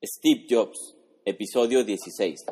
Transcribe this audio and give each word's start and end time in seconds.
Steve 0.00 0.46
Jobs, 0.48 0.94
episodio 1.24 1.82
16. 1.82 2.44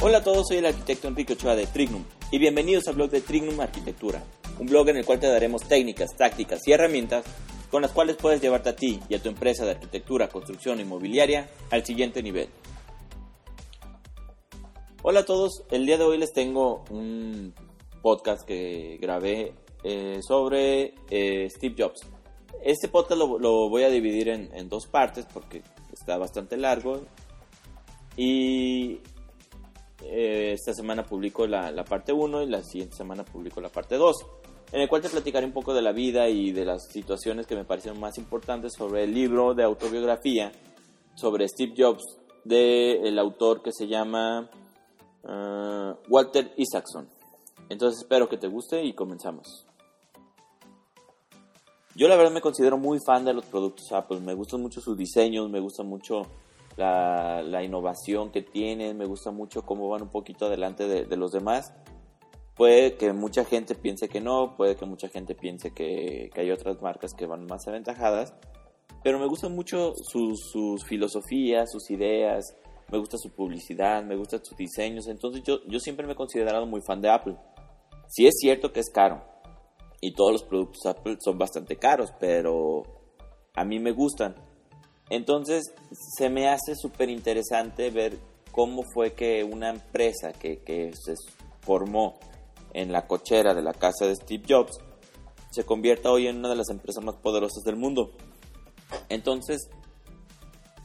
Hola 0.00 0.18
a 0.18 0.24
todos, 0.24 0.48
soy 0.48 0.56
el 0.56 0.66
arquitecto 0.66 1.06
Enrique 1.06 1.34
Ochoa 1.34 1.54
de 1.54 1.68
Trignum 1.68 2.02
y 2.32 2.38
bienvenidos 2.38 2.88
al 2.88 2.96
blog 2.96 3.10
de 3.10 3.20
Trignum 3.20 3.60
Arquitectura, 3.60 4.24
un 4.58 4.66
blog 4.66 4.88
en 4.88 4.96
el 4.96 5.04
cual 5.04 5.20
te 5.20 5.26
daremos 5.26 5.62
técnicas, 5.62 6.16
tácticas 6.16 6.66
y 6.66 6.72
herramientas 6.72 7.24
con 7.70 7.82
las 7.82 7.90
cuales 7.90 8.16
puedes 8.16 8.40
llevarte 8.40 8.70
a 8.70 8.76
ti 8.76 9.00
y 9.08 9.14
a 9.14 9.22
tu 9.22 9.28
empresa 9.28 9.64
de 9.64 9.72
arquitectura, 9.72 10.28
construcción 10.28 10.80
inmobiliaria 10.80 11.48
al 11.70 11.84
siguiente 11.84 12.22
nivel. 12.22 12.48
Hola 15.02 15.20
a 15.20 15.24
todos, 15.24 15.64
el 15.70 15.86
día 15.86 15.98
de 15.98 16.04
hoy 16.04 16.18
les 16.18 16.32
tengo 16.32 16.84
un 16.90 17.54
podcast 18.02 18.46
que 18.46 18.98
grabé 19.00 19.52
eh, 19.84 20.20
sobre 20.26 20.94
eh, 21.10 21.48
Steve 21.50 21.74
Jobs. 21.78 22.00
Este 22.62 22.88
podcast 22.88 23.18
lo, 23.18 23.38
lo 23.38 23.68
voy 23.68 23.82
a 23.84 23.88
dividir 23.88 24.28
en, 24.28 24.50
en 24.54 24.68
dos 24.68 24.86
partes 24.86 25.26
porque 25.32 25.62
está 25.92 26.16
bastante 26.18 26.56
largo 26.56 27.02
y 28.16 29.00
eh, 30.02 30.52
esta 30.52 30.72
semana 30.72 31.04
publico 31.04 31.46
la, 31.46 31.70
la 31.70 31.84
parte 31.84 32.12
1 32.12 32.42
y 32.42 32.46
la 32.46 32.62
siguiente 32.62 32.96
semana 32.96 33.24
publico 33.24 33.60
la 33.60 33.68
parte 33.68 33.96
2, 33.96 34.16
en 34.72 34.80
el 34.80 34.88
cual 34.88 35.02
te 35.02 35.08
platicaré 35.08 35.46
un 35.46 35.52
poco 35.52 35.74
de 35.74 35.82
la 35.82 35.92
vida 35.92 36.28
y 36.28 36.52
de 36.52 36.64
las 36.64 36.88
situaciones 36.88 37.46
que 37.46 37.54
me 37.54 37.64
parecieron 37.64 38.00
más 38.00 38.18
importantes 38.18 38.74
sobre 38.74 39.04
el 39.04 39.14
libro 39.14 39.54
de 39.54 39.64
autobiografía 39.64 40.52
sobre 41.14 41.48
Steve 41.48 41.74
Jobs 41.76 42.18
del 42.44 43.06
el 43.06 43.18
autor 43.18 43.62
que 43.62 43.72
se 43.72 43.86
llama 43.86 44.48
uh, 45.24 45.94
Walter 46.08 46.52
Isaacson. 46.56 47.08
Entonces 47.68 48.02
espero 48.02 48.28
que 48.28 48.36
te 48.36 48.48
guste 48.48 48.84
y 48.84 48.92
comenzamos. 48.92 49.66
Yo 51.96 52.08
la 52.08 52.16
verdad 52.16 52.32
me 52.32 52.42
considero 52.42 52.76
muy 52.76 52.98
fan 53.00 53.24
de 53.24 53.32
los 53.32 53.46
productos 53.46 53.90
Apple, 53.92 54.20
me 54.20 54.34
gustan 54.34 54.60
mucho 54.60 54.82
sus 54.82 54.96
diseños, 54.98 55.48
me 55.48 55.60
gusta 55.60 55.82
mucho 55.82 56.26
la, 56.76 57.42
la, 57.42 57.64
innovación 57.64 58.30
que 58.30 58.42
tienen, 58.42 58.98
me 58.98 59.06
gusta 59.06 59.30
mucho 59.30 59.62
cómo 59.62 59.88
van 59.88 60.02
un 60.02 60.10
poquito 60.10 60.44
adelante 60.44 60.86
de, 60.86 61.06
de, 61.06 61.16
los 61.16 61.32
demás. 61.32 61.72
Puede 62.56 62.96
que 62.96 63.12
mucha 63.12 63.44
gente 63.44 63.74
piense 63.74 64.08
que 64.08 64.20
no, 64.20 64.56
puede 64.56 64.76
que 64.76 64.86
mucha 64.86 65.08
gente 65.08 65.34
piense 65.34 65.72
que, 65.72 66.30
que 66.32 66.40
hay 66.40 66.50
otras 66.50 66.80
marcas 66.80 67.12
que 67.12 67.26
van 67.26 67.46
más 67.46 67.68
aventajadas, 67.68 68.34
pero 69.04 69.18
me 69.18 69.26
gustan 69.26 69.54
mucho 69.54 69.92
sus, 69.96 70.50
sus, 70.50 70.84
filosofías, 70.84 71.70
sus 71.70 71.90
ideas, 71.90 72.56
me 72.90 72.98
gusta 72.98 73.18
su 73.18 73.30
publicidad, 73.30 74.02
me 74.02 74.16
gustan 74.16 74.44
sus 74.44 74.56
diseños, 74.56 75.06
entonces 75.06 75.42
yo, 75.44 75.58
yo 75.68 75.78
siempre 75.78 76.06
me 76.06 76.14
he 76.14 76.16
considerado 76.16 76.66
muy 76.66 76.80
fan 76.80 77.00
de 77.00 77.10
Apple. 77.10 77.36
Sí 78.08 78.26
es 78.26 78.34
cierto 78.38 78.72
que 78.72 78.80
es 78.80 78.90
caro, 78.90 79.22
y 80.00 80.14
todos 80.14 80.32
los 80.32 80.42
productos 80.42 80.86
Apple 80.86 81.18
son 81.22 81.36
bastante 81.36 81.76
caros, 81.76 82.10
pero 82.18 82.82
a 83.54 83.64
mí 83.64 83.78
me 83.78 83.92
gustan 83.92 84.34
entonces 85.08 85.72
se 85.90 86.28
me 86.28 86.48
hace 86.48 86.74
súper 86.74 87.10
interesante 87.10 87.90
ver 87.90 88.18
cómo 88.50 88.82
fue 88.82 89.14
que 89.14 89.44
una 89.44 89.70
empresa 89.70 90.32
que, 90.32 90.62
que, 90.62 90.92
se 90.94 91.14
formó 91.60 92.18
en 92.76 92.92
la 92.92 93.06
cochera 93.06 93.54
de 93.54 93.62
la 93.62 93.72
casa 93.72 94.06
de 94.06 94.14
Steve 94.14 94.44
Jobs 94.46 94.78
se 95.50 95.64
convierta 95.64 96.10
hoy 96.10 96.26
en 96.26 96.36
una 96.36 96.50
de 96.50 96.56
las 96.56 96.68
empresas 96.68 97.02
más 97.02 97.16
poderosas 97.16 97.64
del 97.64 97.76
mundo. 97.76 98.12
Entonces, 99.08 99.70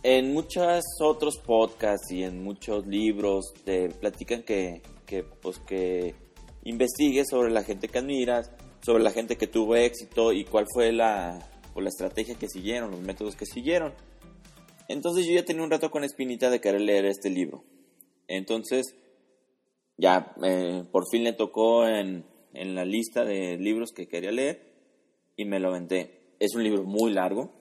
en 0.02 0.34
muchos 0.34 0.86
otros 1.02 1.38
podcasts 1.40 2.10
y 2.12 2.24
en 2.24 2.42
muchos 2.42 2.88
libros 2.88 3.54
te 3.66 3.90
platican 3.90 4.44
que, 4.44 4.82
que, 5.06 5.24
pues, 5.24 5.60
que 5.60 6.16
investigues 6.64 7.28
sobre 7.30 7.52
la 7.52 7.64
gente 7.64 7.90
que 7.90 8.00
admiras, 8.00 8.52
sobre 8.82 9.04
la 9.04 9.12
gente 9.12 9.36
que 9.36 9.48
tuvo 9.48 9.76
éxito 9.76 10.32
y 10.32 10.46
cuál 10.46 10.68
fue 10.74 10.94
la, 10.94 11.46
pues, 11.74 11.84
la 11.84 11.90
estrategia 11.90 12.36
que 12.36 12.48
siguieron, 12.48 12.92
los 12.92 13.02
métodos 13.02 13.36
que 13.36 13.46
siguieron. 13.46 13.94
Entonces 14.88 15.26
yo 15.26 15.34
ya 15.34 15.44
tenía 15.44 15.64
un 15.64 15.72
rato 15.72 15.92
con 15.92 16.06
espinita 16.06 16.50
de 16.50 16.62
querer 16.62 16.82
leer 16.82 17.06
este 17.06 17.30
libro. 17.30 17.66
Entonces 18.30 18.96
ya 20.02 20.34
eh, 20.44 20.84
por 20.92 21.08
fin 21.08 21.24
le 21.24 21.34
tocó 21.34 21.88
en, 21.88 22.26
en, 22.54 22.76
la 22.76 22.86
lista 22.86 23.24
de 23.24 23.58
libros 23.58 23.92
que 23.92 24.08
quería 24.08 24.32
leer 24.32 24.60
y 25.38 25.46
me 25.46 25.60
lo 25.60 25.70
aventé. 25.70 26.36
Es 26.40 26.56
un 26.56 26.64
libro 26.64 26.84
muy 26.84 27.14
largo, 27.14 27.52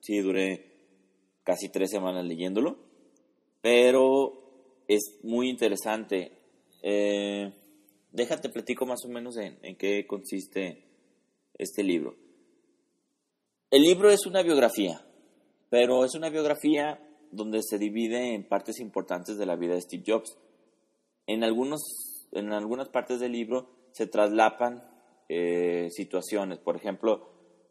sí, 0.00 0.18
duré 0.18 0.72
casi 1.44 1.68
tres 1.68 1.90
semanas 1.90 2.24
leyéndolo, 2.26 2.76
pero 3.60 4.82
es 4.88 5.20
muy 5.22 5.48
interesante. 5.48 6.32
Eh, 6.82 7.52
déjate 8.10 8.48
platico 8.48 8.86
más 8.86 9.04
o 9.04 9.08
menos 9.08 9.36
en, 9.36 9.56
en 9.62 9.76
qué 9.76 10.04
consiste 10.04 10.82
este 11.56 11.84
libro. 11.84 12.16
El 13.70 13.82
libro 13.82 14.10
es 14.10 14.26
una 14.26 14.42
biografía, 14.42 15.00
pero 15.70 16.04
es 16.04 16.16
una 16.16 16.28
biografía 16.28 17.00
donde 17.30 17.62
se 17.62 17.78
divide 17.78 18.34
en 18.34 18.48
partes 18.48 18.80
importantes 18.80 19.38
de 19.38 19.46
la 19.46 19.54
vida 19.54 19.74
de 19.74 19.80
Steve 19.80 20.02
Jobs. 20.04 20.36
En, 21.26 21.44
algunos, 21.44 22.28
en 22.32 22.52
algunas 22.52 22.88
partes 22.88 23.20
del 23.20 23.32
libro 23.32 23.68
se 23.92 24.06
traslapan 24.06 24.82
eh, 25.28 25.88
situaciones, 25.90 26.58
por 26.58 26.76
ejemplo, 26.76 27.28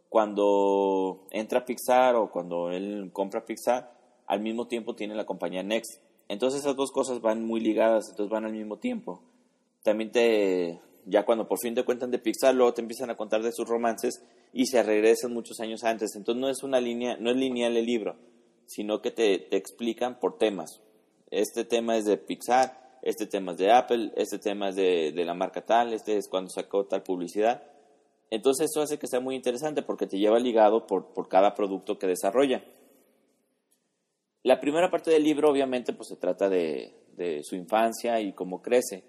cuando 0.10 1.28
entra 1.32 1.66
Pixar 1.66 2.16
o 2.16 2.30
cuando 2.32 2.70
él 2.70 3.10
compra 3.12 3.46
Pixar, 3.46 3.92
al 4.28 4.42
mismo 4.42 4.68
tiempo 4.68 4.96
tiene 4.96 5.16
la 5.16 5.26
compañía 5.26 5.64
Next. 5.64 6.02
Entonces 6.28 6.62
esas 6.62 6.76
dos 6.76 6.92
cosas 6.92 7.20
van 7.22 7.44
muy 7.44 7.60
ligadas, 7.60 8.10
entonces 8.10 8.32
van 8.32 8.46
al 8.46 8.54
mismo 8.54 8.78
tiempo. 8.78 9.22
También 9.82 10.12
te, 10.12 10.80
ya 11.06 11.26
cuando 11.26 11.48
por 11.48 11.60
fin 11.60 11.74
te 11.76 11.84
cuentan 11.84 12.12
de 12.12 12.20
Pixar, 12.20 12.56
luego 12.56 12.74
te 12.74 12.82
empiezan 12.82 13.10
a 13.10 13.18
contar 13.18 13.42
de 13.42 13.52
sus 13.52 13.68
romances 13.68 14.24
y 14.54 14.68
se 14.68 14.84
regresan 14.84 15.34
muchos 15.34 15.60
años 15.60 15.84
antes. 15.84 16.16
Entonces 16.16 16.40
no 16.40 16.50
es 16.50 16.64
una 16.64 16.80
línea, 16.80 17.18
no 17.20 17.32
es 17.32 17.36
lineal 17.36 17.76
el 17.76 17.86
libro, 17.86 18.16
sino 18.66 19.02
que 19.02 19.12
te, 19.12 19.40
te 19.40 19.58
explican 19.58 20.20
por 20.20 20.38
temas. 20.38 20.82
Este 21.32 21.66
tema 21.66 21.98
es 21.98 22.06
de 22.06 22.18
Pixar, 22.18 22.83
este 23.04 23.28
tema 23.28 23.52
es 23.52 23.58
de 23.58 23.72
Apple, 23.72 24.12
este 24.16 24.40
tema 24.40 24.70
es 24.70 24.76
de, 24.76 25.12
de 25.12 25.26
la 25.26 25.34
marca 25.34 25.64
tal, 25.64 25.94
este 25.94 26.18
es 26.18 26.28
cuando 26.28 26.50
sacó 26.50 26.86
tal 26.86 27.04
publicidad. 27.04 27.64
Entonces 28.32 28.72
eso 28.72 28.82
hace 28.82 28.98
que 28.98 29.08
sea 29.08 29.20
muy 29.20 29.36
interesante 29.36 29.84
porque 29.84 30.08
te 30.08 30.18
lleva 30.18 30.40
ligado 30.40 30.88
por, 30.88 31.14
por 31.14 31.28
cada 31.28 31.54
producto 31.54 32.00
que 32.00 32.08
desarrolla. 32.08 32.64
La 34.42 34.60
primera 34.60 34.90
parte 34.90 35.12
del 35.12 35.24
libro 35.24 35.52
obviamente 35.52 35.94
pues 35.94 36.10
se 36.10 36.16
trata 36.16 36.50
de, 36.50 36.94
de 37.16 37.44
su 37.44 37.56
infancia 37.56 38.20
y 38.22 38.34
cómo 38.34 38.62
crece. 38.62 39.04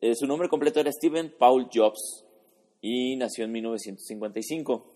Eh, 0.00 0.14
su 0.16 0.26
nombre 0.26 0.48
completo 0.48 0.80
era 0.80 0.90
Stephen 0.90 1.32
Paul 1.38 1.68
Jobs 1.72 2.24
y 2.80 3.16
nació 3.16 3.44
en 3.44 3.52
1955. 3.52 4.86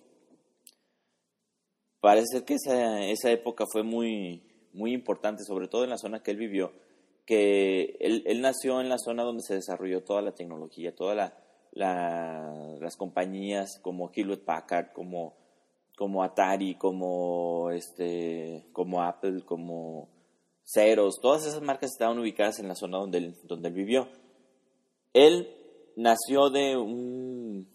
Parece 2.00 2.44
que 2.44 2.54
esa, 2.54 3.04
esa 3.04 3.30
época 3.30 3.64
fue 3.70 3.82
muy, 3.82 4.42
muy 4.72 4.92
importante, 4.92 5.44
sobre 5.44 5.68
todo 5.68 5.84
en 5.84 5.90
la 5.90 5.98
zona 5.98 6.22
que 6.22 6.32
él 6.32 6.36
vivió, 6.36 6.72
que 7.26 7.96
él, 7.98 8.40
nació 8.40 8.80
en 8.80 8.88
la 8.88 8.98
zona 8.98 9.24
donde 9.24 9.42
se 9.42 9.54
desarrolló 9.54 10.02
toda 10.04 10.22
la 10.22 10.32
tecnología, 10.32 10.94
todas 10.94 11.16
la, 11.16 11.36
la, 11.72 12.76
las 12.80 12.96
compañías 12.96 13.80
como 13.82 14.10
Hewlett 14.14 14.44
Packard, 14.44 14.92
como, 14.92 15.34
Atari, 16.22 16.76
como, 16.76 17.70
este, 17.72 18.68
como 18.72 19.02
Apple, 19.02 19.42
como 19.44 20.08
Xerox, 20.64 21.20
todas 21.20 21.44
esas 21.46 21.62
marcas 21.62 21.90
estaban 21.90 22.18
ubicadas 22.18 22.60
en 22.60 22.68
la 22.68 22.76
zona 22.76 22.98
donde 22.98 23.18
él, 23.18 23.72
vivió. 23.72 24.08
Él 25.12 25.48
nació 25.96 26.48
de, 26.50 26.76
un, 26.76 27.68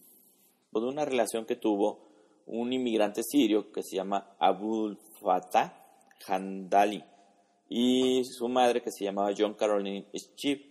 de 0.72 0.80
una 0.80 1.04
relación 1.04 1.46
que 1.46 1.58
tuvo 1.58 2.10
un 2.46 2.72
inmigrante 2.72 3.22
sirio 3.22 3.72
que 3.72 3.84
se 3.84 3.98
llama 3.98 4.36
Abul 4.40 4.98
Fatah 5.22 5.78
Handali 6.28 7.04
y 7.74 8.26
su 8.26 8.50
madre 8.50 8.82
que 8.82 8.92
se 8.92 9.06
llamaba 9.06 9.32
John 9.38 9.54
Caroline 9.54 10.06
Schiff. 10.14 10.62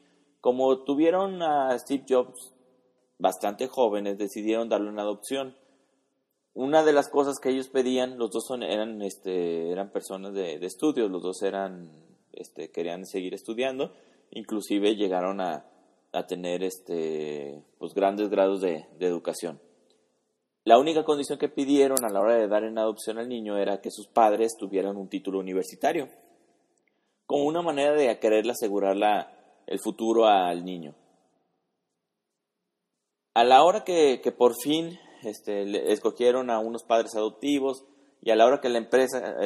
Como 0.42 0.84
tuvieron 0.84 1.40
a 1.40 1.78
Steve 1.78 2.04
Jobs 2.06 2.52
bastante 3.18 3.68
jóvenes, 3.68 4.18
decidieron 4.18 4.68
darle 4.68 4.90
una 4.90 5.00
adopción. 5.00 5.56
Una 6.52 6.84
de 6.84 6.92
las 6.92 7.08
cosas 7.08 7.38
que 7.40 7.48
ellos 7.48 7.68
pedían, 7.68 8.18
los 8.18 8.30
dos 8.30 8.50
eran, 8.50 9.00
este, 9.00 9.70
eran 9.70 9.90
personas 9.90 10.34
de, 10.34 10.58
de 10.58 10.66
estudios, 10.66 11.10
los 11.10 11.22
dos 11.22 11.42
eran, 11.42 11.90
este, 12.32 12.70
querían 12.70 13.06
seguir 13.06 13.32
estudiando, 13.32 13.94
inclusive 14.30 14.94
llegaron 14.94 15.40
a, 15.40 15.64
a 16.12 16.26
tener 16.26 16.62
este, 16.62 17.62
pues, 17.78 17.94
grandes 17.94 18.28
grados 18.28 18.60
de, 18.60 18.86
educación. 18.98 19.58
La 20.64 20.78
única 20.78 21.04
condición 21.04 21.38
que 21.38 21.48
pidieron 21.48 22.04
a 22.04 22.10
la 22.10 22.20
hora 22.20 22.36
de 22.36 22.46
dar 22.46 22.64
en 22.64 22.76
adopción 22.76 23.18
al 23.18 23.28
niño 23.28 23.56
era 23.56 23.80
que 23.80 23.90
sus 23.90 24.06
padres 24.08 24.56
tuvieran 24.58 24.96
un 24.96 25.08
título 25.08 25.38
universitario, 25.38 26.08
como 27.30 27.44
una 27.44 27.62
manera 27.62 27.92
de 27.92 28.18
quererle 28.18 28.50
asegurar 28.50 28.96
la, 28.96 29.30
el 29.68 29.78
futuro 29.78 30.26
al 30.26 30.64
niño. 30.64 30.96
A 33.34 33.44
la 33.44 33.62
hora 33.62 33.84
que, 33.84 34.20
que 34.20 34.32
por 34.32 34.56
fin 34.60 34.98
este, 35.22 35.92
escogieron 35.92 36.50
a 36.50 36.58
unos 36.58 36.82
padres 36.82 37.14
adoptivos 37.14 37.84
y 38.20 38.32
a 38.32 38.34
la 38.36 38.46
hora 38.46 38.60
que 38.60 38.68
la 38.68 38.78
empresa, 38.78 39.36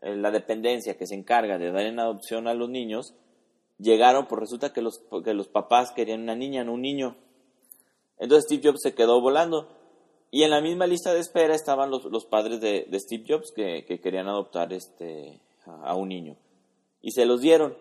la 0.00 0.30
dependencia 0.30 0.96
que 0.96 1.06
se 1.06 1.16
encarga 1.16 1.58
de 1.58 1.70
dar 1.70 1.84
en 1.84 2.00
adopción 2.00 2.48
a 2.48 2.54
los 2.54 2.70
niños, 2.70 3.12
llegaron, 3.76 4.26
pues 4.26 4.40
resulta 4.40 4.72
que 4.72 4.80
los, 4.80 5.02
que 5.22 5.34
los 5.34 5.48
papás 5.48 5.92
querían 5.92 6.22
una 6.22 6.34
niña, 6.34 6.64
no 6.64 6.72
un 6.72 6.80
niño. 6.80 7.18
Entonces 8.18 8.46
Steve 8.46 8.70
Jobs 8.70 8.80
se 8.82 8.94
quedó 8.94 9.20
volando. 9.20 9.68
Y 10.30 10.44
en 10.44 10.50
la 10.50 10.62
misma 10.62 10.86
lista 10.86 11.12
de 11.12 11.20
espera 11.20 11.54
estaban 11.54 11.90
los, 11.90 12.06
los 12.06 12.24
padres 12.24 12.58
de, 12.62 12.88
Steve 13.00 13.24
Jobs 13.28 13.52
que, 13.54 13.84
querían 14.02 14.28
adoptar 14.28 14.72
este, 14.72 15.42
a, 15.68 15.94
un 15.94 16.08
niño. 16.08 16.36
Y 17.00 17.12
se 17.12 17.26
los 17.26 17.40
dieron. 17.40 17.76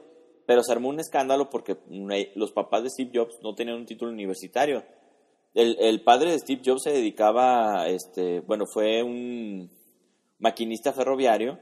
Pero 0.46 0.64
se 0.64 0.72
armó 0.72 0.90
un 0.90 1.00
escándalo 1.00 1.50
porque 1.50 1.78
los 2.36 2.54
papás 2.54 2.84
de 2.84 2.90
Steve 2.90 3.12
Jobs 3.14 3.38
no 3.44 3.54
tenían 3.54 3.78
un 3.78 3.86
título 3.86 4.12
universitario. 4.12 4.84
El, 5.54 5.76
el 5.80 6.02
padre 6.04 6.32
de 6.32 6.40
Steve 6.40 6.62
Jobs 6.64 6.84
se 6.84 6.92
dedicaba, 6.92 7.88
este, 7.88 8.40
bueno, 8.42 8.66
fue 8.66 9.04
un 9.04 9.70
maquinista 10.40 10.94
ferroviario 10.94 11.60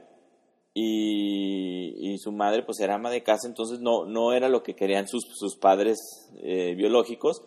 y, 0.78 2.18
su 2.18 2.32
madre 2.32 2.62
pues 2.62 2.80
era 2.80 2.94
ama 2.94 3.10
de 3.10 3.22
casa, 3.22 3.46
entonces 3.46 3.80
no, 3.80 4.04
no 4.04 4.32
era 4.32 4.48
lo 4.48 4.62
que 4.62 4.74
querían 4.74 5.06
sus, 5.06 5.24
sus 5.34 5.56
padres 5.56 6.30
eh, 6.42 6.74
biológicos. 6.74 7.42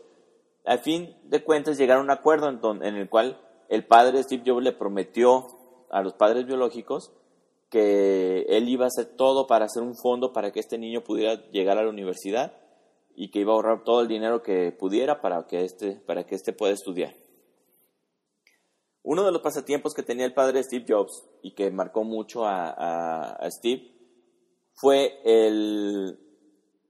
Al 0.66 0.80
fin 0.80 1.16
de 1.26 1.44
cuentas 1.44 1.78
llegaron 1.78 2.02
a 2.10 2.14
un 2.14 2.20
acuerdo 2.20 2.50
en, 2.50 2.84
en, 2.84 2.96
el 2.96 3.10
cual 3.10 3.40
el 3.68 3.86
padre 3.86 4.18
de 4.18 4.24
Steve 4.24 4.44
Jobs 4.46 4.64
le 4.64 4.72
prometió 4.72 5.48
a 5.92 6.02
los 6.02 6.14
padres 6.14 6.46
biológicos 6.46 7.12
que 7.70 8.42
él 8.50 8.68
iba 8.68 8.86
a 8.86 8.88
hacer 8.88 9.06
todo 9.16 9.48
para 9.48 9.66
hacer 9.66 9.84
un 9.84 9.96
fondo 9.96 10.34
para 10.34 10.52
que 10.52 10.60
este 10.60 10.78
niño 10.78 11.04
pudiera 11.04 11.36
llegar 11.52 11.78
a 11.78 11.84
la 11.84 11.90
universidad 11.90 12.54
y 13.16 13.30
que 13.30 13.40
iba 13.40 13.52
a 13.52 13.56
ahorrar 13.56 13.84
todo 13.84 14.02
el 14.02 14.08
dinero 14.08 14.42
que 14.42 14.72
pudiera 14.72 15.22
para 15.22 15.46
que 15.46 15.64
este, 15.64 15.96
para 16.06 16.26
que 16.26 16.36
este 16.36 16.54
pueda 16.54 16.74
estudiar. 16.74 17.14
Uno 19.04 19.24
de 19.24 19.32
los 19.32 19.42
pasatiempos 19.42 19.94
que 19.94 20.04
tenía 20.04 20.26
el 20.26 20.34
padre 20.34 20.60
de 20.60 20.64
Steve 20.64 20.86
Jobs 20.88 21.24
y 21.42 21.52
que 21.52 21.72
marcó 21.72 22.04
mucho 22.04 22.46
a, 22.46 23.38
Steve 23.50 23.92
fue 24.74 25.20
el... 25.24 26.20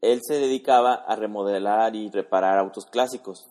Él 0.02 0.22
se 0.24 0.36
dedicaba 0.36 0.94
a 0.94 1.16
remodelar 1.16 1.96
y 1.96 2.10
reparar 2.10 2.58
autos 2.58 2.86
clásicos. 2.86 3.50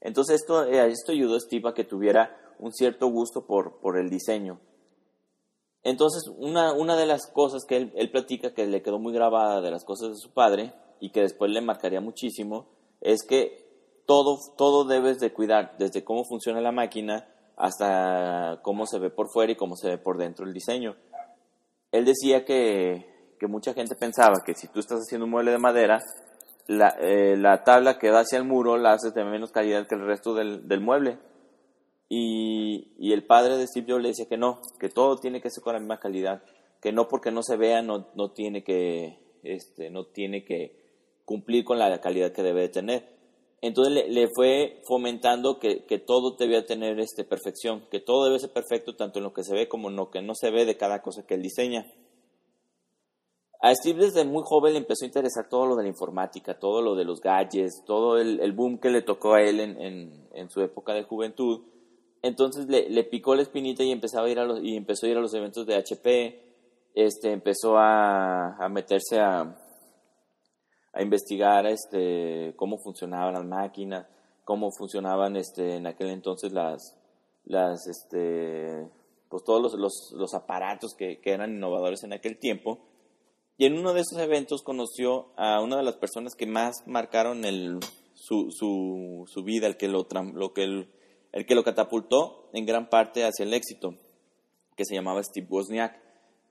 Entonces 0.00 0.40
esto, 0.40 0.64
eh, 0.64 0.86
esto 0.88 1.12
ayudó 1.12 1.36
a 1.36 1.40
Steve 1.40 1.68
a 1.68 1.74
que 1.74 1.84
tuviera 1.84 2.36
un 2.58 2.72
cierto 2.72 3.08
gusto 3.08 3.46
por, 3.46 3.80
por 3.80 3.98
el 3.98 4.08
diseño. 4.08 4.60
Entonces, 5.82 6.30
una, 6.36 6.72
una 6.72 6.96
de 6.96 7.06
las 7.06 7.26
cosas 7.32 7.64
que 7.66 7.76
él, 7.76 7.92
él, 7.94 8.10
platica 8.10 8.52
que 8.52 8.66
le 8.66 8.82
quedó 8.82 8.98
muy 8.98 9.12
grabada 9.12 9.60
de 9.60 9.70
las 9.70 9.84
cosas 9.84 10.10
de 10.10 10.16
su 10.16 10.30
padre 10.30 10.74
y 11.00 11.10
que 11.10 11.20
después 11.20 11.50
le 11.50 11.60
marcaría 11.60 12.00
muchísimo 12.00 12.66
es 13.00 13.22
que 13.26 13.68
todo, 14.06 14.38
todo 14.56 14.84
debes 14.84 15.18
de 15.18 15.32
cuidar, 15.32 15.76
desde 15.78 16.02
cómo 16.02 16.24
funciona 16.24 16.60
la 16.60 16.72
máquina 16.72 17.28
hasta 17.58 18.60
cómo 18.62 18.86
se 18.86 18.98
ve 18.98 19.10
por 19.10 19.28
fuera 19.30 19.52
y 19.52 19.56
cómo 19.56 19.76
se 19.76 19.88
ve 19.88 19.98
por 19.98 20.16
dentro 20.16 20.46
el 20.46 20.54
diseño. 20.54 20.96
Él 21.92 22.04
decía 22.04 22.44
que, 22.44 23.36
mucha 23.48 23.74
gente 23.74 23.94
pensaba 23.96 24.36
que 24.44 24.54
si 24.54 24.68
tú 24.68 24.80
estás 24.80 25.00
haciendo 25.00 25.26
un 25.26 25.32
mueble 25.32 25.50
de 25.50 25.58
madera, 25.58 26.00
la, 26.66 26.96
eh, 27.00 27.36
la 27.36 27.64
tabla 27.64 27.98
que 27.98 28.10
da 28.10 28.20
hacia 28.20 28.38
el 28.38 28.44
muro 28.44 28.76
la 28.76 28.92
haces 28.92 29.12
de 29.14 29.24
menos 29.24 29.52
calidad 29.52 29.86
que 29.86 29.94
el 29.94 30.06
resto 30.06 30.34
del, 30.34 30.80
mueble. 30.80 31.18
Y, 32.08 33.12
el 33.12 33.24
padre 33.24 33.56
de 33.56 33.66
Steve 33.66 33.92
Jobs 33.92 34.02
le 34.02 34.08
decía 34.08 34.28
que 34.28 34.36
no, 34.36 34.60
que 34.78 34.88
todo 34.88 35.16
tiene 35.16 35.40
que 35.40 35.50
ser 35.50 35.62
con 35.62 35.74
la 35.74 35.80
misma 35.80 36.00
calidad, 36.00 36.42
que 36.80 36.92
no 36.92 37.08
porque 37.08 37.30
no 37.30 37.42
se 37.42 37.56
vea 37.56 37.82
no, 37.82 38.08
no, 38.14 38.30
tiene, 38.30 38.62
que, 38.64 39.18
este, 39.42 39.90
no 39.90 40.06
tiene 40.06 40.44
que 40.44 40.76
cumplir 41.24 41.64
con 41.64 41.78
la 41.78 42.00
calidad 42.00 42.32
que 42.32 42.42
debe 42.42 42.62
de 42.62 42.68
tener. 42.68 43.18
Entonces 43.60 44.08
le, 44.08 44.28
fue 44.28 44.80
fomentando 44.86 45.58
que, 45.58 45.82
todo 46.06 46.36
debía 46.36 46.64
tener 46.64 47.00
este, 47.00 47.24
perfección, 47.24 47.84
que 47.90 48.00
todo 48.00 48.26
debe 48.26 48.38
ser 48.38 48.52
perfecto 48.52 48.94
tanto 48.94 49.18
en 49.18 49.24
lo 49.24 49.32
que 49.32 49.42
se 49.42 49.54
ve 49.54 49.68
como 49.68 49.88
en 49.88 49.96
lo 49.96 50.10
que 50.10 50.22
no 50.22 50.34
se 50.34 50.50
ve 50.50 50.64
de 50.64 50.76
cada 50.76 51.02
cosa 51.02 51.26
que 51.26 51.34
él 51.34 51.42
diseña. 51.42 51.86
A 53.60 53.74
Steve 53.74 54.04
desde 54.04 54.24
muy 54.24 54.42
joven 54.44 54.74
le 54.74 54.78
empezó 54.78 55.04
a 55.04 55.08
interesar 55.08 55.48
todo 55.48 55.66
lo 55.66 55.74
de 55.74 55.82
la 55.82 55.88
informática, 55.88 56.60
todo 56.60 56.80
lo 56.80 56.94
de 56.94 57.04
los 57.04 57.20
gadgets, 57.20 57.82
todo 57.84 58.16
el, 58.16 58.52
boom 58.52 58.78
que 58.78 58.90
le 58.90 59.02
tocó 59.02 59.34
a 59.34 59.42
él 59.42 59.58
en, 59.58 60.50
su 60.50 60.62
época 60.62 60.94
de 60.94 61.02
juventud. 61.02 61.62
Entonces 62.22 62.66
le, 62.66 63.04
picó 63.04 63.34
la 63.34 63.42
espinita 63.42 63.82
y, 63.82 63.92
empezaba 63.92 64.26
a 64.26 64.30
ir 64.30 64.38
a 64.38 64.44
los, 64.44 64.62
y 64.62 64.76
empezó 64.76 65.06
a 65.06 65.08
ir 65.10 65.16
a 65.16 65.20
los 65.20 65.34
eventos 65.34 65.66
de 65.66 65.76
HP, 65.76 66.42
este, 66.94 67.32
empezó 67.32 67.76
a 67.78 68.68
meterse 68.70 69.20
a, 69.20 69.56
a 70.92 71.02
investigar 71.02 71.66
este, 71.66 72.54
cómo 72.56 72.78
funcionaban 72.78 73.34
las 73.34 73.44
máquinas, 73.44 74.06
cómo 74.44 74.70
funcionaban 74.72 75.36
este, 75.36 75.76
en 75.76 75.86
aquel 75.86 76.10
entonces 76.10 76.52
las, 76.52 76.96
las 77.44 77.86
este, 77.86 78.88
pues 79.28 79.44
todos 79.44 79.74
los, 79.74 80.12
los, 80.12 80.34
aparatos 80.34 80.94
que, 80.94 81.20
que, 81.20 81.32
eran 81.32 81.52
innovadores 81.52 82.02
en 82.02 82.12
aquel 82.12 82.38
tiempo. 82.38 82.80
Y 83.58 83.66
en 83.66 83.78
uno 83.78 83.92
de 83.92 84.00
esos 84.00 84.18
eventos 84.18 84.62
conoció 84.62 85.28
a 85.36 85.60
una 85.60 85.76
de 85.76 85.82
las 85.82 85.96
personas 85.96 86.34
que 86.34 86.46
más 86.46 86.84
marcaron 86.86 87.44
el, 87.44 87.78
su, 88.14 88.50
su, 88.50 89.24
su 89.26 89.42
vida, 89.44 89.66
el 89.66 89.76
que 89.76 89.86
lo, 89.88 90.06
lo 90.34 90.52
que 90.52 90.64
el, 90.64 90.88
el, 91.38 91.46
que 91.46 91.54
lo 91.54 91.64
catapultó 91.64 92.48
en 92.52 92.66
gran 92.66 92.88
parte 92.88 93.24
hacia 93.24 93.44
el 93.44 93.54
éxito, 93.54 93.94
que 94.76 94.84
se 94.84 94.94
llamaba 94.94 95.22
Steve 95.22 95.46
Wozniak. 95.48 96.00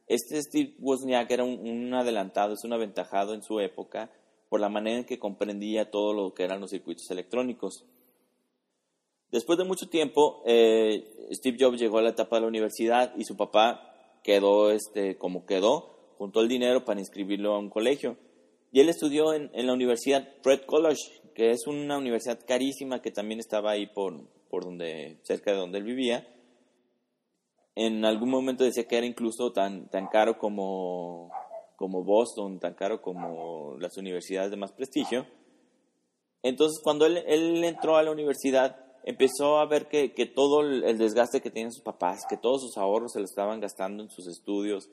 Este 0.07 0.41
Steve 0.41 0.75
Wozniak 0.79 1.29
era 1.31 1.43
un, 1.43 1.93
adelantado, 1.93 2.53
es 2.53 2.63
un 2.63 2.73
aventajado 2.73 3.33
en 3.33 3.43
su 3.43 3.59
época, 3.59 4.11
por 4.49 4.61
la 4.61 4.69
manera 4.69 4.99
en 4.99 5.05
que 5.05 5.19
comprendía 5.19 5.91
todo 5.91 6.13
lo 6.13 6.33
que 6.33 6.43
eran 6.43 6.61
los 6.61 6.69
circuitos 6.69 7.09
electrónicos. 7.11 7.85
Después 9.31 9.57
de 9.57 9.65
mucho 9.65 9.89
tiempo, 9.89 10.41
eh, 10.45 11.03
Steve 11.31 11.57
Jobs 11.59 11.79
llegó 11.79 11.97
a 11.97 12.01
la 12.01 12.11
etapa 12.11 12.37
de 12.37 12.43
la 12.43 12.47
universidad 12.47 13.13
y 13.17 13.25
su 13.25 13.35
papá 13.35 13.93
quedó 14.23 14.71
este, 14.71 15.17
como 15.17 15.45
quedó, 15.45 16.13
juntó 16.17 16.41
el 16.41 16.47
dinero 16.47 16.85
para 16.85 17.01
inscribirlo 17.01 17.53
a 17.53 17.59
un 17.59 17.69
colegio. 17.69 18.17
Y 18.71 18.79
él 18.79 18.89
estudió 18.89 19.33
en, 19.33 19.49
la 19.53 19.73
Universidad 19.73 20.27
Fred 20.43 20.61
College, 20.65 21.01
que 21.33 21.51
es 21.51 21.67
una 21.67 21.97
universidad 21.97 22.39
carísima 22.45 23.01
que 23.01 23.11
también 23.11 23.39
estaba 23.39 23.71
ahí 23.71 23.87
por, 23.87 24.13
por 24.49 24.63
donde, 24.65 25.19
cerca 25.23 25.51
de 25.51 25.57
donde 25.57 25.77
él 25.79 25.83
vivía. 25.83 26.27
En 27.75 28.05
algún 28.05 28.29
momento 28.29 28.63
decía 28.63 28.87
que 28.87 28.97
era 28.97 29.05
incluso 29.05 29.51
tan, 29.51 29.89
tan 29.89 30.07
caro 30.07 30.37
como 30.37 31.31
como 31.77 32.03
Boston, 32.03 32.59
tan 32.59 32.73
caro 32.73 33.01
como 33.01 33.77
las 33.79 33.97
universidades 33.97 34.51
de 34.51 34.57
más 34.57 34.73
prestigio. 34.73 35.27
Entonces, 36.41 36.81
cuando 36.83 37.05
él, 37.05 37.63
entró 37.63 37.97
a 37.97 38.03
la 38.03 38.11
universidad, 38.11 38.83
empezó 39.03 39.59
a 39.59 39.65
ver 39.67 39.87
que, 39.87 40.09
todo 40.25 40.61
el 40.61 40.97
desgaste 40.97 41.39
que 41.39 41.51
tenían 41.51 41.71
sus 41.71 41.83
papás, 41.83 42.25
que 42.27 42.35
todos 42.35 42.63
sus 42.63 42.77
ahorros 42.77 43.13
se 43.13 43.19
lo 43.19 43.25
estaban 43.25 43.61
gastando 43.61 44.03
en 44.03 44.09
sus 44.09 44.27
estudios, 44.27 44.89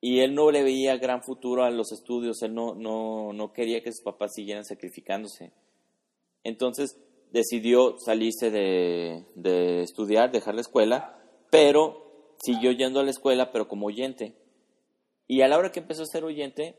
y 0.00 0.20
él 0.20 0.34
no 0.34 0.50
le 0.50 0.62
veía 0.62 0.96
gran 0.96 1.22
futuro 1.22 1.64
a 1.64 1.70
los 1.70 1.92
estudios, 1.92 2.40
él 2.42 2.54
no, 2.54 2.74
no, 2.74 3.34
no 3.34 3.52
quería 3.52 3.82
que 3.82 3.92
sus 3.92 4.02
papás 4.02 4.32
siguieran 4.34 4.64
sacrificándose. 4.64 5.52
Entonces 6.42 6.96
decidió 7.32 7.96
salirse 7.98 8.50
de, 8.50 9.24
de 9.34 9.82
estudiar, 9.82 10.32
dejar 10.32 10.54
la 10.54 10.60
escuela, 10.60 11.18
pero 11.50 12.36
siguió 12.42 12.72
yendo 12.72 13.00
a 13.00 13.04
la 13.04 13.10
escuela, 13.10 13.52
pero 13.52 13.68
como 13.68 13.86
oyente. 13.86 14.34
Y 15.26 15.42
a 15.42 15.48
la 15.48 15.58
hora 15.58 15.70
que 15.70 15.80
empezó 15.80 16.02
a 16.02 16.06
ser 16.06 16.24
oyente, 16.24 16.76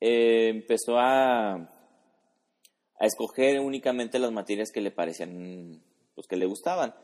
eh, 0.00 0.48
empezó 0.48 0.98
a, 0.98 1.54
a 1.54 3.06
escoger 3.06 3.60
únicamente 3.60 4.18
las 4.18 4.32
materias 4.32 4.70
que 4.72 4.80
le 4.80 4.90
parecían, 4.90 5.82
pues 6.14 6.26
que 6.26 6.36
le 6.36 6.46
gustaban. 6.46 6.94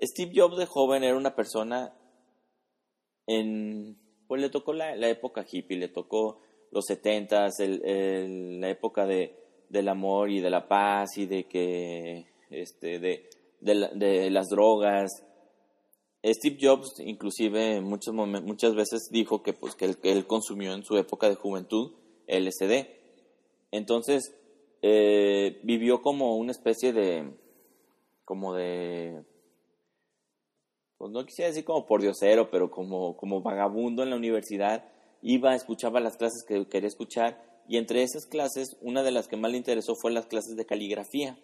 Steve 0.00 0.32
Jobs 0.34 0.56
de 0.56 0.66
joven 0.66 1.04
era 1.04 1.16
una 1.16 1.34
persona 1.34 1.94
en, 3.26 3.98
pues 4.26 4.40
le 4.40 4.50
tocó 4.50 4.72
la, 4.72 4.94
época 5.08 5.46
hippie, 5.50 5.78
le 5.78 5.88
tocó 5.88 6.40
los 6.70 6.84
setentas, 6.86 7.60
el, 7.60 8.60
la 8.60 8.68
época 8.68 9.06
de, 9.06 9.43
del 9.68 9.88
amor 9.88 10.30
y 10.30 10.40
de 10.40 10.50
la 10.50 10.68
paz 10.68 11.16
y 11.16 11.26
de 11.26 11.44
que, 11.44 12.26
este, 12.50 12.98
de, 12.98 13.28
de 13.60 14.30
las 14.30 14.48
drogas, 14.48 15.24
Steve 16.32 16.56
Jobs 16.60 17.00
inclusive 17.00 17.82
muchos 17.82 18.14
muchas 18.14 18.74
veces 18.74 19.08
dijo 19.10 19.42
que 19.42 19.52
pues 19.52 19.74
que 19.74 19.94
él, 20.02 20.26
consumió 20.26 20.72
en 20.72 20.82
su 20.82 20.96
época 20.96 21.28
de 21.28 21.34
juventud 21.34 21.92
LSD. 22.26 22.86
Entonces 23.70 24.34
eh, 24.80 25.60
vivió 25.64 26.00
como 26.00 26.36
una 26.36 26.52
especie 26.52 26.94
de 26.94 27.30
como 28.24 28.54
de 28.54 29.22
pues 30.96 31.12
no 31.12 31.26
quisiera 31.26 31.48
decir 31.48 31.64
como 31.64 31.84
por 31.84 32.00
diosero, 32.00 32.50
pero 32.50 32.70
como, 32.70 33.16
como 33.16 33.42
vagabundo 33.42 34.02
en 34.02 34.10
la 34.10 34.16
universidad, 34.16 34.84
iba, 35.20 35.54
escuchaba 35.54 36.00
las 36.00 36.16
clases 36.16 36.44
que 36.48 36.66
quería 36.66 36.88
escuchar 36.88 37.53
y 37.68 37.78
entre 37.78 38.02
esas 38.02 38.26
clases, 38.26 38.76
una 38.80 39.02
de 39.02 39.10
las 39.10 39.28
que 39.28 39.36
más 39.36 39.50
le 39.50 39.56
interesó 39.56 39.94
fue 39.94 40.12
las 40.12 40.26
clases 40.26 40.56
de 40.56 40.66
caligrafía. 40.66 41.38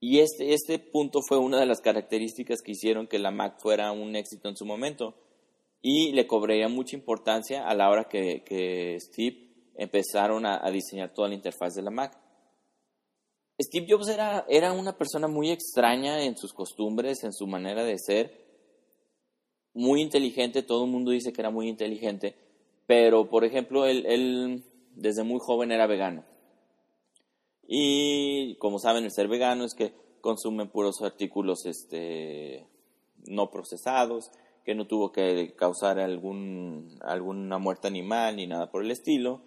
Y 0.00 0.20
este, 0.20 0.52
este 0.52 0.78
punto 0.78 1.20
fue 1.26 1.38
una 1.38 1.58
de 1.58 1.66
las 1.66 1.80
características 1.80 2.60
que 2.62 2.72
hicieron 2.72 3.06
que 3.06 3.18
la 3.18 3.30
Mac 3.30 3.58
fuera 3.60 3.90
un 3.92 4.16
éxito 4.16 4.48
en 4.48 4.56
su 4.56 4.66
momento. 4.66 5.14
Y 5.80 6.12
le 6.12 6.26
cobraría 6.26 6.68
mucha 6.68 6.96
importancia 6.96 7.66
a 7.66 7.74
la 7.74 7.90
hora 7.90 8.04
que, 8.04 8.98
Steve 9.00 9.72
empezaron 9.76 10.46
a, 10.46 10.70
diseñar 10.70 11.12
toda 11.12 11.28
la 11.28 11.34
interfaz 11.34 11.74
de 11.74 11.82
la 11.82 11.90
Mac. 11.90 12.18
Steve 13.60 13.86
Jobs 13.88 14.08
era, 14.08 14.44
era 14.48 14.72
una 14.72 14.96
persona 14.96 15.28
muy 15.28 15.50
extraña 15.50 16.22
en 16.22 16.36
sus 16.36 16.52
costumbres, 16.52 17.22
en 17.24 17.32
su 17.32 17.46
manera 17.46 17.84
de 17.84 17.98
ser, 17.98 18.44
muy 19.74 20.00
inteligente, 20.00 20.62
todo 20.62 20.84
el 20.84 20.90
mundo 20.90 21.10
dice 21.10 21.32
que 21.32 21.40
era 21.40 21.50
muy 21.50 21.68
inteligente, 21.68 22.36
pero 22.86 23.28
por 23.28 23.44
ejemplo, 23.44 23.86
él, 23.86 24.06
él 24.06 24.64
desde 24.94 25.24
muy 25.24 25.40
joven 25.40 25.72
era 25.72 25.86
vegano. 25.86 26.24
Y 27.66 28.56
como 28.56 28.78
saben, 28.78 29.04
el 29.04 29.10
ser 29.10 29.28
vegano 29.28 29.64
es 29.64 29.74
que 29.74 29.94
consumen 30.20 30.68
puros 30.68 31.02
artículos 31.02 31.66
este, 31.66 32.66
no 33.26 33.50
procesados, 33.50 34.30
que 34.64 34.74
no 34.74 34.86
tuvo 34.86 35.12
que 35.12 35.54
causar 35.56 35.98
algún, 35.98 36.98
alguna 37.02 37.58
muerte 37.58 37.88
animal 37.88 38.36
ni 38.36 38.46
nada 38.46 38.70
por 38.70 38.82
el 38.82 38.90
estilo. 38.90 39.42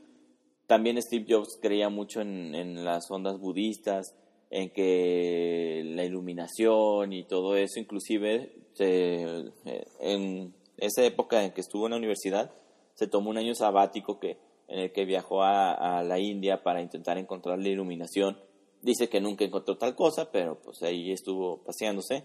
También 0.68 1.02
Steve 1.02 1.26
Jobs 1.28 1.58
creía 1.62 1.90
mucho 1.90 2.22
en, 2.22 2.84
las 2.84 3.10
ondas 3.10 3.40
budistas, 3.40 4.16
en 4.50 4.70
que 4.70 5.82
la 5.86 6.04
iluminación 6.04 7.14
y 7.14 7.24
todo 7.24 7.56
eso, 7.56 7.80
inclusive 7.80 8.54
eh, 8.80 9.52
en 10.00 10.54
esa 10.78 11.04
época 11.04 11.44
en 11.44 11.52
que 11.52 11.62
estuvo 11.62 11.86
en 11.86 11.92
la 11.92 11.98
universidad, 11.98 12.52
se 12.94 13.08
tomó 13.08 13.30
un 13.30 13.38
año 13.38 13.56
sabático 13.56 14.20
que, 14.20 14.38
en 14.68 14.80
el 14.80 14.92
que 14.92 15.06
viajó 15.06 15.44
a, 15.44 16.04
la 16.04 16.20
India 16.20 16.64
para 16.64 16.82
intentar 16.82 17.18
encontrar 17.18 17.60
la 17.60 17.70
iluminación. 17.70 18.38
Dice 18.82 19.10
que 19.10 19.22
nunca 19.22 19.46
encontró 19.46 19.78
tal 19.78 19.96
cosa, 19.96 20.32
pero 20.32 20.60
pues 20.62 20.82
ahí 20.84 21.12
estuvo 21.12 21.64
paseándose. 21.64 22.24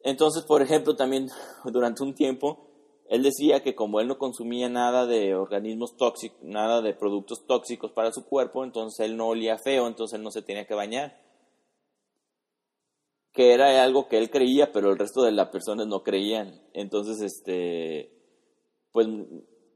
Entonces, 0.00 0.44
por 0.44 0.62
ejemplo, 0.62 0.96
también 0.96 1.28
durante 1.64 2.02
un 2.02 2.14
tiempo 2.14 2.66
él 3.08 3.22
decía 3.22 3.62
que 3.62 3.74
como 3.74 4.00
él 4.00 4.08
no 4.08 4.18
consumía 4.18 4.68
nada 4.68 5.06
de 5.06 5.34
organismos 5.34 5.96
tóxicos, 5.96 6.38
nada 6.42 6.82
de 6.82 6.92
productos 6.92 7.46
tóxicos 7.46 7.92
para 7.92 8.12
su 8.12 8.24
cuerpo, 8.26 8.64
entonces 8.64 9.06
él 9.06 9.16
no 9.16 9.28
olía 9.28 9.58
feo, 9.58 9.86
entonces 9.86 10.18
él 10.18 10.24
no 10.24 10.30
se 10.30 10.42
tenía 10.42 10.66
que 10.66 10.74
bañar. 10.74 11.16
Que 13.32 13.52
era 13.52 13.84
algo 13.84 14.08
que 14.08 14.18
él 14.18 14.30
creía, 14.30 14.72
pero 14.72 14.90
el 14.90 14.98
resto 14.98 15.22
de 15.22 15.32
las 15.32 15.50
personas 15.50 15.86
no 15.86 16.02
creían. 16.02 16.60
Entonces, 16.72 17.20
este, 17.20 18.10
pues 18.92 19.06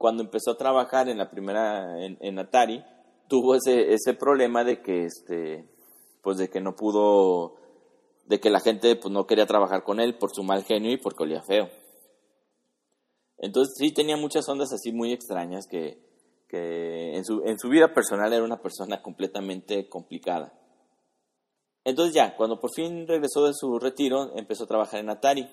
cuando 0.00 0.23
empezó 0.23 0.52
a 0.52 0.57
trabajar 0.57 1.11
en 1.11 1.19
la 1.19 1.30
primera, 1.30 2.02
en, 2.02 2.38
Atari, 2.38 2.83
tuvo 3.28 3.54
ese, 3.54 3.92
ese 3.92 4.14
problema 4.14 4.64
de 4.64 4.80
que, 4.80 5.04
este, 5.04 5.69
pues 6.23 6.38
de 6.38 6.49
que 6.49 6.62
no 6.62 6.75
pudo, 6.75 7.57
de 8.25 8.40
que 8.40 8.49
la 8.49 8.61
gente 8.61 8.97
pues 8.97 9.12
no 9.12 9.26
quería 9.26 9.45
trabajar 9.45 9.85
con 9.85 10.00
él 10.00 10.16
por 10.16 10.30
su 10.35 10.42
mal 10.42 10.64
genio 10.64 10.90
y 10.90 10.97
porque 10.97 11.25
olía 11.25 11.42
feo. 11.42 11.69
Entonces 13.37 13.75
sí 13.76 13.92
tenía 13.92 14.16
muchas 14.16 14.49
ondas 14.49 14.73
así 14.73 14.90
muy 14.90 15.12
extrañas 15.12 15.66
que, 15.66 16.02
en, 16.49 17.23
su, 17.26 17.42
en 17.45 17.59
su 17.59 17.69
vida 17.69 17.92
personal 17.92 18.33
era 18.33 18.42
una 18.42 18.62
persona 18.62 19.02
completamente 19.02 19.87
complicada. 19.90 20.59
Entonces 21.85 22.14
ya, 22.14 22.38
cuando 22.38 22.59
por 22.59 22.71
fin 22.75 23.07
regresó 23.07 23.45
de 23.45 23.52
su 23.52 23.78
retiro, 23.78 24.35
empezó 24.35 24.64
a 24.64 24.69
trabajar 24.69 25.00
en 25.00 25.11
Atari. 25.11 25.47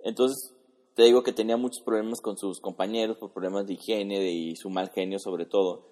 Entonces, 0.00 0.57
te 0.98 1.04
digo 1.04 1.22
que 1.22 1.32
tenía 1.32 1.56
muchos 1.56 1.80
problemas 1.84 2.20
con 2.20 2.36
sus 2.36 2.58
compañeros 2.58 3.18
por 3.18 3.32
problemas 3.32 3.68
de 3.68 3.74
higiene 3.74 4.32
y 4.32 4.56
su 4.56 4.68
mal 4.68 4.90
genio 4.90 5.20
sobre 5.20 5.46
todo. 5.46 5.86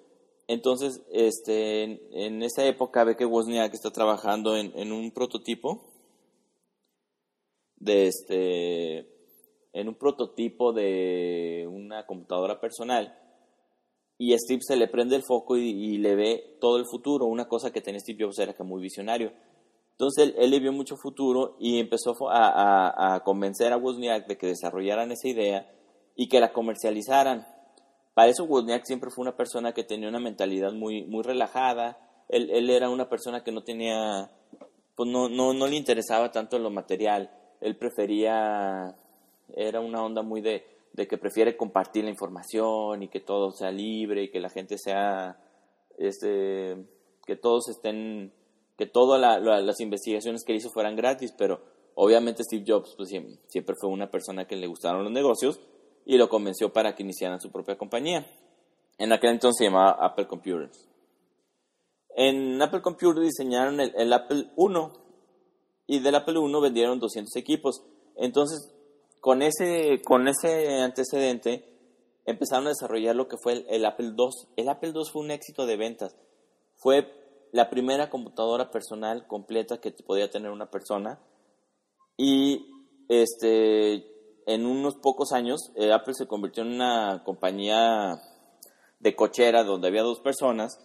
Entonces, 0.49 1.01
este, 1.13 1.85
en, 1.85 2.43
esa 2.43 2.67
época 2.67 3.05
ve 3.05 3.15
que 3.15 3.25
Wozniak 3.25 3.73
está 3.73 3.93
trabajando 3.93 4.57
en, 4.57 4.91
un 4.91 5.13
prototipo 5.13 5.93
de 7.77 8.09
este 8.09 8.99
en 9.73 9.87
un 9.87 9.95
prototipo 9.95 10.73
de 10.73 11.69
una 11.71 12.05
computadora 12.05 12.61
personal 12.61 13.17
y 14.19 14.37
Steve 14.37 14.63
se 14.63 14.75
le 14.75 14.89
prende 14.89 15.15
el 15.15 15.23
foco 15.23 15.57
y, 15.57 15.99
le 15.99 16.17
ve 16.17 16.57
todo 16.61 16.79
el 16.79 16.85
futuro, 16.85 17.27
una 17.27 17.47
cosa 17.47 17.71
que 17.71 17.81
tenía 17.81 18.01
Steve 18.01 18.25
Jobs 18.25 18.41
era 18.41 18.55
que 18.55 18.65
muy 18.65 18.83
visionario. 18.83 19.33
Entonces 19.97 20.35
él, 20.37 20.51
le 20.51 20.61
vio 20.61 20.73
mucho 20.73 20.97
futuro 20.97 21.57
y 21.59 21.81
empezó 21.81 22.15
a, 22.29 23.23
convencer 23.25 23.73
a 23.73 23.79
Wozniak 23.79 24.27
de 24.27 24.37
que 24.37 24.47
desarrollaran 24.47 25.11
esa 25.11 25.29
idea 25.29 25.71
y 26.15 26.29
que 26.29 26.41
la 26.41 26.53
comercializaran. 26.53 27.47
Para 28.15 28.29
eso 28.29 28.45
Wozniak 28.45 28.85
siempre 28.85 29.11
fue 29.11 29.23
una 29.23 29.37
persona 29.37 29.73
que 29.73 29.85
tenía 29.85 30.09
una 30.09 30.21
mentalidad 30.21 30.73
muy, 30.73 31.05
muy 31.05 31.23
relajada. 31.23 31.99
Él, 32.29 32.51
él 32.51 32.71
era 32.71 32.91
una 32.91 33.09
persona 33.09 33.43
que 33.43 33.53
no 33.53 33.63
tenía, 33.63 34.31
pues 34.95 35.11
no, 35.11 35.29
no, 35.29 35.55
no 35.55 35.67
le 35.67 35.77
interesaba 35.77 36.31
tanto 36.31 36.59
lo 36.59 36.71
material. 36.71 37.31
Él 37.61 37.77
prefería 37.77 38.95
era 39.55 39.81
una 39.81 40.03
onda 40.03 40.23
muy 40.23 40.41
de, 40.41 40.65
que 40.95 41.19
prefiere 41.19 41.57
compartir 41.57 42.05
la 42.05 42.11
información 42.11 43.03
y 43.03 43.09
que 43.09 43.21
todo 43.21 43.51
sea 43.53 43.71
libre 43.71 44.25
y 44.25 44.31
que 44.31 44.41
la 44.41 44.49
gente 44.49 44.79
sea, 44.79 45.39
este, 45.99 46.77
que 47.27 47.37
todos 47.37 47.69
estén, 47.69 48.33
que 48.77 48.87
todas 48.87 49.41
las 49.43 49.81
investigaciones 49.81 50.45
que 50.45 50.55
hizo 50.55 50.71
fueran 50.71 50.97
gratis, 50.97 51.33
pero 51.37 51.61
obviamente 51.95 52.45
Steve 52.45 52.65
Jobs 52.67 52.95
pues, 52.97 53.09
siempre 53.09 53.75
fue 53.81 53.91
una 53.91 54.11
persona 54.11 54.47
que 54.47 54.57
le 54.57 54.67
gustaron 54.67 55.05
los 55.05 55.13
negocios 55.13 55.61
y 56.05 56.19
lo 56.19 56.29
convenció 56.29 56.73
para 56.73 56.95
que 56.95 57.03
iniciaran 57.03 57.41
su 57.41 57.51
propia 57.51 57.79
compañía. 57.79 58.27
En 58.99 59.13
aquel 59.13 59.31
entonces 59.31 59.59
se 59.59 59.65
llamaba 59.65 59.97
Apple 60.01 60.27
Computers. 60.27 60.89
En 62.15 62.61
Apple 62.63 62.81
Computers 62.83 63.27
diseñaron 63.27 63.81
el, 63.81 63.93
el 63.97 64.13
Apple 64.13 64.51
I 64.57 65.97
y 65.97 65.99
del 66.01 66.15
Apple 66.15 66.39
I 66.39 66.61
vendieron 66.61 66.99
200 66.99 67.35
equipos. 67.37 67.83
Entonces 68.17 68.73
con 69.27 69.43
ese, 69.43 70.03
con 70.05 70.29
ese 70.29 70.81
antecedente 70.83 71.65
empezaron 72.27 72.67
a 72.67 72.71
desarrollar 72.71 73.17
lo 73.17 73.27
que 73.27 73.37
fue 73.37 73.65
el, 73.69 73.85
Apple 73.85 74.13
II. 74.17 74.29
El 74.57 74.69
Apple 74.69 74.93
II 74.95 75.03
fue 75.11 75.23
un 75.23 75.33
éxito 75.33 75.67
de 75.67 75.77
ventas. 75.77 76.15
Fue 76.77 77.11
la 77.57 77.71
primera 77.71 78.11
computadora 78.11 78.71
personal 78.71 79.27
completa 79.27 79.81
que 79.81 79.91
podía 79.91 80.31
tener 80.31 80.51
una 80.51 80.71
persona. 80.71 81.19
Y 82.19 82.67
este, 83.09 84.05
en 84.47 84.67
unos 84.67 84.97
pocos 84.97 85.33
años, 85.33 85.73
eh, 85.75 85.91
Apple 85.91 86.13
se 86.13 86.27
convirtió 86.27 86.63
en 86.63 86.75
una 86.75 87.23
compañía 87.25 88.21
de 89.01 89.17
cochera 89.17 89.65
donde 89.65 89.89
había 89.89 90.03
dos 90.03 90.21
personas 90.21 90.79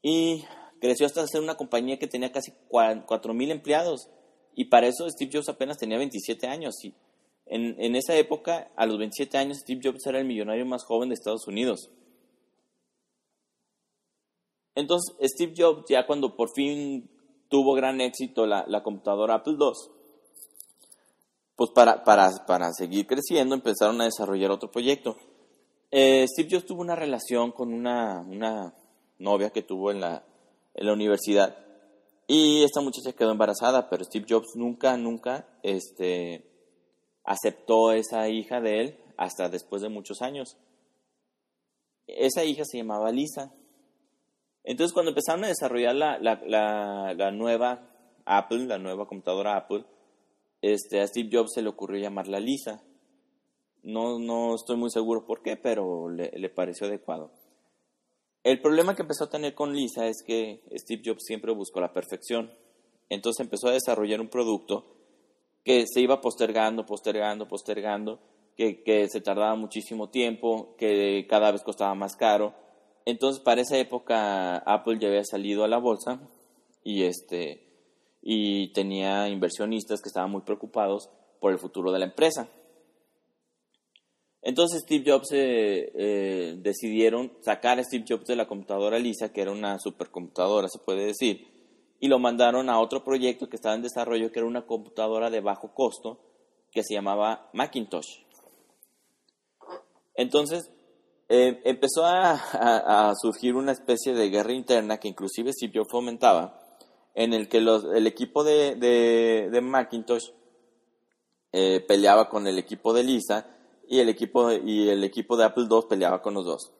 y 0.00 0.44
creció 0.80 1.04
hasta 1.04 1.26
ser 1.26 1.42
una 1.42 1.56
compañía 1.56 1.98
que 1.98 2.06
tenía 2.06 2.32
casi 2.32 2.52
4.000 2.70 3.50
empleados. 3.50 4.08
Y 4.54 4.66
para 4.66 4.86
eso 4.86 5.06
Steve 5.10 5.32
Jobs 5.34 5.50
apenas 5.50 5.76
tenía 5.76 5.98
27 5.98 6.46
años. 6.46 6.82
Y 6.82 6.94
en, 7.44 7.76
en 7.78 7.94
esa 7.94 8.16
época, 8.16 8.70
a 8.74 8.86
los 8.86 8.96
27 8.96 9.36
años, 9.36 9.58
Steve 9.58 9.82
Jobs 9.84 10.06
era 10.06 10.18
el 10.18 10.24
millonario 10.24 10.64
más 10.64 10.82
joven 10.84 11.10
de 11.10 11.14
Estados 11.14 11.46
Unidos. 11.46 11.90
Entonces, 14.74 15.16
Steve 15.22 15.54
Jobs, 15.56 15.84
ya 15.88 16.06
cuando 16.06 16.36
por 16.36 16.50
fin 16.54 17.08
tuvo 17.48 17.74
gran 17.74 18.00
éxito 18.00 18.46
la, 18.46 18.64
la 18.66 18.82
computadora 18.82 19.36
Apple 19.36 19.56
II, 19.58 19.72
pues 21.56 21.70
para, 21.70 22.02
para, 22.02 22.30
para, 22.46 22.72
seguir 22.72 23.06
creciendo 23.06 23.54
empezaron 23.54 24.00
a 24.00 24.04
desarrollar 24.04 24.50
otro 24.50 24.70
proyecto. 24.70 25.16
Eh, 25.90 26.26
Steve 26.26 26.48
Jobs 26.50 26.66
tuvo 26.66 26.80
una 26.80 26.96
relación 26.96 27.52
con 27.52 27.72
una, 27.72 28.20
una 28.22 28.74
novia 29.18 29.50
que 29.50 29.62
tuvo 29.62 29.92
en 29.92 30.00
la, 30.00 30.24
en 30.74 30.86
la 30.86 30.92
universidad 30.92 31.56
y 32.26 32.62
esta 32.64 32.80
muchacha 32.80 33.12
quedó 33.12 33.30
embarazada, 33.30 33.88
pero 33.90 34.04
Steve 34.04 34.26
Jobs 34.28 34.56
nunca, 34.56 34.96
nunca, 34.96 35.46
este, 35.62 36.44
aceptó 37.22 37.92
esa 37.92 38.28
hija 38.28 38.60
de 38.60 38.80
él 38.80 38.98
hasta 39.16 39.48
después 39.48 39.82
de 39.82 39.90
muchos 39.90 40.22
años. 40.22 40.56
Esa 42.06 42.44
hija 42.44 42.64
se 42.64 42.78
llamaba 42.78 43.12
Lisa. 43.12 43.52
Entonces 44.64 44.92
cuando 44.94 45.10
empezaron 45.10 45.44
a 45.44 45.48
desarrollar 45.48 45.94
la, 45.94 46.18
la, 46.18 47.14
la, 47.14 47.30
nueva 47.30 47.86
Apple, 48.24 48.66
la 48.66 48.78
nueva 48.78 49.06
computadora 49.06 49.56
Apple, 49.56 49.84
este, 50.62 51.00
a 51.00 51.06
Steve 51.06 51.28
Jobs 51.30 51.52
se 51.52 51.62
le 51.62 51.68
ocurrió 51.68 52.00
llamarla 52.00 52.40
Lisa. 52.40 52.82
No, 53.82 54.18
no 54.18 54.54
estoy 54.54 54.76
muy 54.76 54.90
seguro 54.90 55.26
por 55.26 55.42
qué, 55.42 55.58
pero 55.58 56.08
le, 56.08 56.30
le 56.34 56.48
pareció 56.48 56.86
adecuado. 56.86 57.30
El 58.42 58.60
problema 58.60 58.96
que 58.96 59.02
empezó 59.02 59.24
a 59.24 59.30
tener 59.30 59.54
con 59.54 59.74
Lisa 59.74 60.06
es 60.06 60.22
que 60.26 60.62
Steve 60.76 61.02
Jobs 61.04 61.24
siempre 61.24 61.52
buscó 61.52 61.80
la 61.80 61.92
perfección. 61.92 62.50
Entonces 63.10 63.44
empezó 63.44 63.68
a 63.68 63.72
desarrollar 63.72 64.20
un 64.20 64.28
producto 64.28 64.94
que 65.62 65.86
se 65.86 66.00
iba 66.00 66.20
postergando, 66.20 66.86
postergando, 66.86 67.48
postergando, 67.48 68.20
que, 68.56 68.82
que, 68.82 69.08
se 69.08 69.20
tardaba 69.20 69.54
muchísimo 69.56 70.10
tiempo, 70.10 70.74
que 70.76 71.26
cada 71.28 71.50
vez 71.50 71.62
costaba 71.62 71.94
más 71.94 72.16
caro. 72.16 72.54
Entonces, 73.04 73.42
para 73.42 73.60
esa 73.60 73.76
época, 73.78 74.56
Apple 74.58 74.98
ya 74.98 75.08
había 75.08 75.24
salido 75.24 75.64
a 75.64 75.68
la 75.68 75.78
bolsa 75.78 76.20
y, 76.82 77.04
este, 77.04 77.66
y 78.22 78.72
tenía 78.72 79.28
inversionistas 79.28 80.00
que 80.00 80.08
estaban 80.08 80.30
muy 80.30 80.42
preocupados 80.42 81.10
por 81.40 81.52
el 81.52 81.58
futuro 81.58 81.92
de 81.92 81.98
la 81.98 82.06
empresa. 82.06 82.48
Entonces 84.44 84.82
Steve 84.82 85.10
Jobs 85.10 85.32
eh, 85.32 85.90
eh, 85.94 86.56
decidieron 86.58 87.32
sacar 87.40 87.78
a 87.78 87.84
Steve 87.84 88.04
Jobs 88.06 88.26
de 88.26 88.36
la 88.36 88.46
computadora 88.46 88.98
Lisa, 88.98 89.32
que 89.32 89.40
era 89.40 89.50
una 89.50 89.78
supercomputadora, 89.78 90.68
se 90.68 90.78
puede 90.78 91.06
decir, 91.06 91.48
y 91.98 92.08
lo 92.08 92.18
mandaron 92.18 92.68
a 92.68 92.78
otro 92.78 93.02
proyecto 93.02 93.48
que 93.48 93.56
estaba 93.56 93.74
en 93.74 93.80
desarrollo, 93.80 94.30
que 94.30 94.40
era 94.40 94.48
una 94.48 94.66
computadora 94.66 95.30
de 95.30 95.40
bajo 95.40 95.72
costo, 95.72 96.20
que 96.70 96.82
se 96.82 96.92
llamaba 96.92 97.48
Macintosh. 97.54 98.22
Entonces, 100.14 100.70
eh, 101.28 101.62
empezó 101.64 102.04
a, 102.04 103.12
surgir 103.20 103.54
una 103.54 103.72
especie 103.72 104.14
de 104.14 104.28
guerra 104.28 104.52
interna 104.52 104.98
que 104.98 105.08
inclusive 105.08 105.52
Jobs 105.72 105.90
fomentaba, 105.90 106.60
en 107.14 107.32
el 107.32 107.48
que 107.48 107.58
el 107.58 108.06
equipo 108.06 108.44
de, 108.44 109.58
Macintosh 109.62 110.30
eh, 111.52 111.80
peleaba 111.80 112.28
con 112.28 112.46
el 112.46 112.58
equipo 112.58 112.92
de 112.92 113.04
Lisa 113.04 113.46
y 113.88 114.00
el 114.00 114.08
equipo, 114.08 114.52
y 114.52 114.88
el 114.88 115.04
equipo 115.04 115.36
de 115.36 115.44
Apple 115.44 115.66
II 115.70 115.86
peleaba 115.88 116.20
con 116.20 116.34
los 116.34 116.44
dos. 116.44 116.72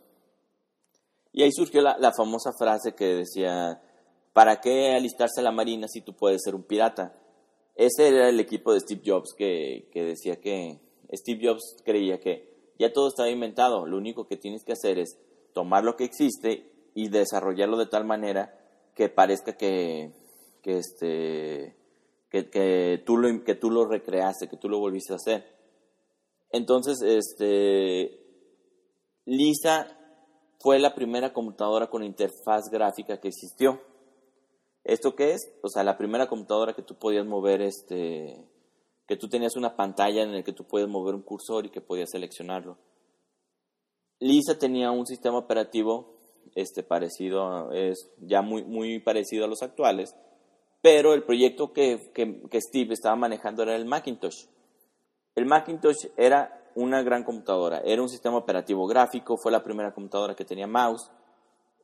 Y 1.33 1.43
ahí 1.43 1.51
surgió 1.53 1.81
la, 1.81 2.13
famosa 2.13 2.53
frase 2.53 2.95
que 2.95 3.07
decía, 3.07 3.81
¿para 4.33 4.61
qué 4.61 4.93
alistarse 4.93 5.41
a 5.41 5.45
la 5.45 5.53
marina 5.53 5.89
si 5.89 6.01
tú 6.01 6.15
puedes 6.15 6.43
ser 6.43 6.55
un 6.55 6.65
pirata? 6.65 7.17
Ese 7.75 8.09
era 8.09 8.29
el 8.29 8.39
equipo 8.39 8.73
de 8.73 8.81
Steve 8.81 9.03
Jobs 9.05 9.35
que, 9.37 9.89
que 9.93 10.05
decía 10.05 10.41
que 10.41 10.79
Steve 11.13 11.49
Jobs 11.49 11.77
creía 11.85 12.21
que 12.21 12.54
ya 12.79 12.93
todo 12.93 13.09
estaba 13.09 13.31
inventado, 13.31 13.87
lo 13.87 13.97
único 13.97 14.27
que 14.27 14.37
tienes 14.37 14.65
que 14.65 14.73
hacer 14.73 14.99
es 14.99 15.19
tomar 15.53 15.85
lo 15.85 15.97
que 15.97 16.05
existe 16.05 16.71
y 16.95 17.09
desarrollarlo 17.09 17.77
de 17.77 17.87
tal 17.87 18.05
manera 18.05 18.59
que 18.95 19.09
parezca 19.09 19.57
que, 19.57 20.13
que, 20.63 20.79
este, 20.79 21.77
que, 22.31 23.03
tú, 23.05 23.17
lo, 23.17 23.45
que 23.45 23.55
tú 23.55 23.71
lo 23.71 23.87
recreaste, 23.87 24.49
que 24.49 24.57
tú 24.57 24.69
lo 24.69 24.79
volviste 24.79 25.13
a 25.13 25.17
hacer. 25.17 25.45
Entonces, 26.51 27.03
este, 27.03 28.21
Lisa 29.25 29.99
fue 30.61 30.79
la 30.79 30.95
primera 30.95 31.33
computadora 31.33 31.89
con 31.89 32.05
interfaz 32.05 32.71
gráfica 32.71 33.21
que 33.21 33.29
existió. 33.29 33.81
¿Esto 34.85 35.15
qué 35.15 35.33
es? 35.33 35.53
O 35.63 35.69
sea, 35.69 35.83
la 35.83 35.97
primera 35.97 36.29
computadora 36.29 36.75
que 36.75 36.83
tú 36.83 36.95
podías 36.95 37.27
mover 37.27 37.63
este, 37.63 38.45
que 39.07 39.17
tú 39.17 39.29
tenías 39.29 39.57
una 39.57 39.77
pantalla 39.77 40.23
en 40.23 40.33
la 40.33 40.43
que 40.43 40.53
tú 40.53 40.65
puedes 40.65 40.89
mover 40.89 41.15
un 41.15 41.23
cursor 41.23 41.67
y 41.67 41.71
que 41.71 41.81
podías 41.81 42.11
seleccionarlo. 42.11 42.79
Lisa 44.21 44.59
tenía 44.59 44.91
un 44.91 45.07
sistema 45.07 45.39
operativo 45.39 46.15
este, 46.55 46.83
parecido, 46.83 47.73
es 47.73 48.11
ya 48.19 48.43
muy, 48.43 48.65
muy 48.65 48.99
parecido 49.01 49.45
a 49.45 49.49
los 49.49 49.63
actuales, 49.63 50.17
pero 50.81 51.15
el 51.15 51.25
proyecto 51.25 51.73
que, 51.73 52.11
que, 52.15 52.61
Steve 52.61 52.95
estaba 52.95 53.17
manejando 53.17 53.63
era 53.63 53.75
el 53.75 53.87
Macintosh. 53.87 54.47
El 55.35 55.47
Macintosh 55.47 56.09
era 56.17 56.71
una 56.75 57.03
gran 57.03 57.25
computadora, 57.25 57.81
era 57.85 58.03
un 58.03 58.09
sistema 58.09 58.37
operativo 58.37 58.87
gráfico, 58.87 59.37
fue 59.37 59.53
la 59.53 59.63
primera 59.63 59.93
computadora 59.93 60.35
que 60.35 60.45
tenía 60.45 60.67
mouse, 60.67 61.11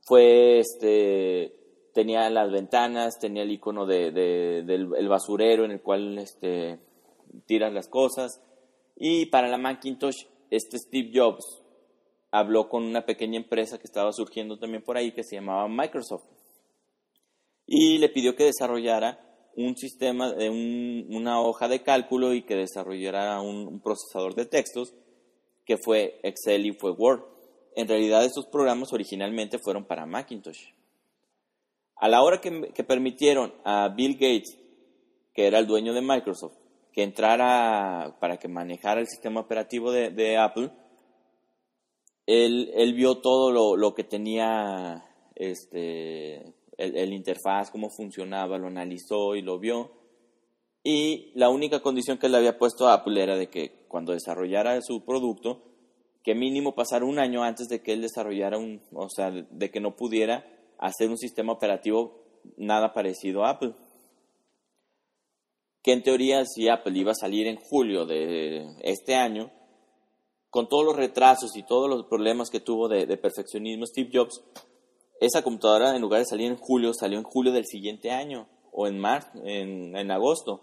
fue 0.03 0.61
este, 0.61 1.55
tenía 1.93 2.29
las 2.31 2.51
ventanas, 2.51 3.19
tenía 3.19 3.43
el 3.43 3.53
icono 3.53 3.87
de, 3.87 4.13
del 4.13 5.09
basurero 5.09 5.65
en 5.65 5.73
el 5.73 5.83
cual 5.83 6.19
este, 6.19 6.79
tiras 7.47 7.73
las 7.73 7.89
cosas. 7.89 8.43
Y 8.97 9.27
para 9.27 9.49
la 9.49 9.59
Macintosh, 9.59 10.25
este 10.51 10.79
Steve 10.79 11.11
Jobs 11.15 11.63
habló 12.31 12.69
con 12.69 12.85
una 12.85 13.05
pequeña 13.05 13.39
empresa 13.39 13.79
que 13.79 13.87
estaba 13.87 14.13
surgiendo 14.13 14.59
también 14.59 14.83
por 14.83 14.97
ahí 14.97 15.13
que 15.13 15.25
se 15.25 15.37
llamaba 15.37 15.69
Microsoft. 15.69 16.25
Y 17.67 17.99
le 17.99 18.09
pidió 18.09 18.35
que 18.35 18.45
desarrollara 18.45 19.27
un 19.57 19.77
sistema, 19.77 20.33
de 20.33 20.49
una 20.51 21.41
hoja 21.41 21.69
de 21.69 21.83
cálculo 21.83 22.35
y 22.35 22.43
que 22.43 22.57
desarrollara 22.57 23.41
un, 23.41 23.81
procesador 23.81 24.35
de 24.35 24.47
textos 24.47 24.95
que 25.65 25.77
fue 25.77 26.21
Excel 26.23 26.67
y 26.67 26.73
fue 26.73 26.93
Word. 26.93 27.23
En 27.77 27.89
realidad 27.89 28.25
estos 28.25 28.47
programas 28.47 28.93
originalmente 28.93 29.59
fueron 29.59 29.85
para 29.85 30.07
Macintosh. 30.07 30.73
A 31.97 32.09
la 32.09 32.23
hora 32.23 32.41
que, 32.41 32.73
que 32.75 32.85
permitieron 32.85 33.55
a 33.65 33.89
Bill 33.89 34.15
Gates, 34.15 34.59
que 35.35 35.47
era 35.47 35.59
el 35.59 35.67
dueño 35.67 35.93
de 35.93 36.01
Microsoft, 36.01 36.57
que 37.01 37.05
entrara 37.05 38.15
para 38.21 38.37
que 38.37 38.47
manejara 38.47 39.01
el 39.01 39.09
sistema 39.09 39.41
operativo 39.41 39.91
de, 39.91 40.37
Apple, 40.37 40.71
él, 42.27 42.93
vio 42.95 43.23
todo 43.23 43.75
lo, 43.75 43.95
que 43.95 44.05
tenía 44.05 45.03
este, 45.35 46.53
el, 46.77 47.13
interfaz, 47.15 47.71
cómo 47.71 47.89
funcionaba, 47.89 48.59
lo 48.59 48.67
analizó 48.67 49.35
y 49.35 49.41
lo 49.41 49.59
vio. 49.59 49.93
Y 50.85 51.33
la 51.37 51.49
única 51.49 51.81
condición 51.81 52.19
que 52.19 52.29
le 52.29 52.37
había 52.37 52.59
puesto 52.59 52.87
Apple 52.87 53.23
era 53.23 53.39
de 53.39 53.49
que 53.49 53.87
cuando 53.89 54.13
desarrollara 54.13 54.79
su 54.83 55.03
producto, 55.03 55.63
que 56.23 56.35
mínimo 56.35 56.75
pasara 56.75 57.07
un 57.07 57.19
año 57.19 57.43
antes 57.43 57.69
de 57.69 57.81
que 57.83 57.95
él 57.95 58.03
desarrollara 58.03 58.59
un, 58.59 58.83
o 58.93 59.09
sea, 59.09 59.31
de 59.31 59.71
que 59.71 59.81
no 59.81 59.97
pudiera 59.97 60.45
hacer 60.79 61.09
un 61.09 61.17
sistema 61.17 61.55
operativo 61.55 62.21
nada 62.59 62.93
parecido 62.93 63.47
a 63.47 63.53
Apple 63.53 63.73
que 65.83 65.93
en 65.93 66.03
teoría 66.03 66.45
si 66.45 66.69
Apple 66.69 66.99
iba 66.99 67.13
a 67.13 67.15
salir 67.15 67.47
en 67.47 67.57
julio 67.57 68.07
de 68.07 68.77
este 68.83 69.15
año, 69.15 69.51
con 70.51 70.69
todos 70.69 70.85
los 70.85 70.97
retrasos 70.97 71.57
y 71.57 71.63
todos 71.63 71.89
los 71.89 72.07
problemas 72.07 72.51
que 72.51 72.61
tuvo 72.61 72.89
de, 72.89 73.07
perfeccionismo 73.17 73.87
Steve 73.87 74.11
Jobs, 74.13 74.43
esa 75.21 75.43
computadora 75.43 75.95
en 75.95 76.03
lugar 76.03 76.21
de 76.21 76.27
salir 76.27 76.51
en 76.51 76.57
julio, 76.57 76.93
salió 76.93 77.19
en 77.19 77.25
julio 77.25 77.53
del 77.53 77.67
siguiente 77.67 78.11
año 78.11 78.49
o 78.73 78.87
en 78.87 78.99
marzo, 78.99 79.29
en, 79.45 80.11
agosto. 80.11 80.61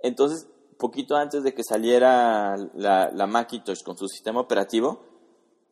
Entonces, 0.00 0.46
poquito 0.78 1.16
antes 1.16 1.42
de 1.42 1.54
que 1.54 1.62
saliera 1.64 2.56
la, 2.74 3.10
la 3.12 3.26
Macintosh 3.26 3.82
con 3.82 3.96
su 3.96 4.06
sistema 4.08 4.40
operativo, 4.40 5.02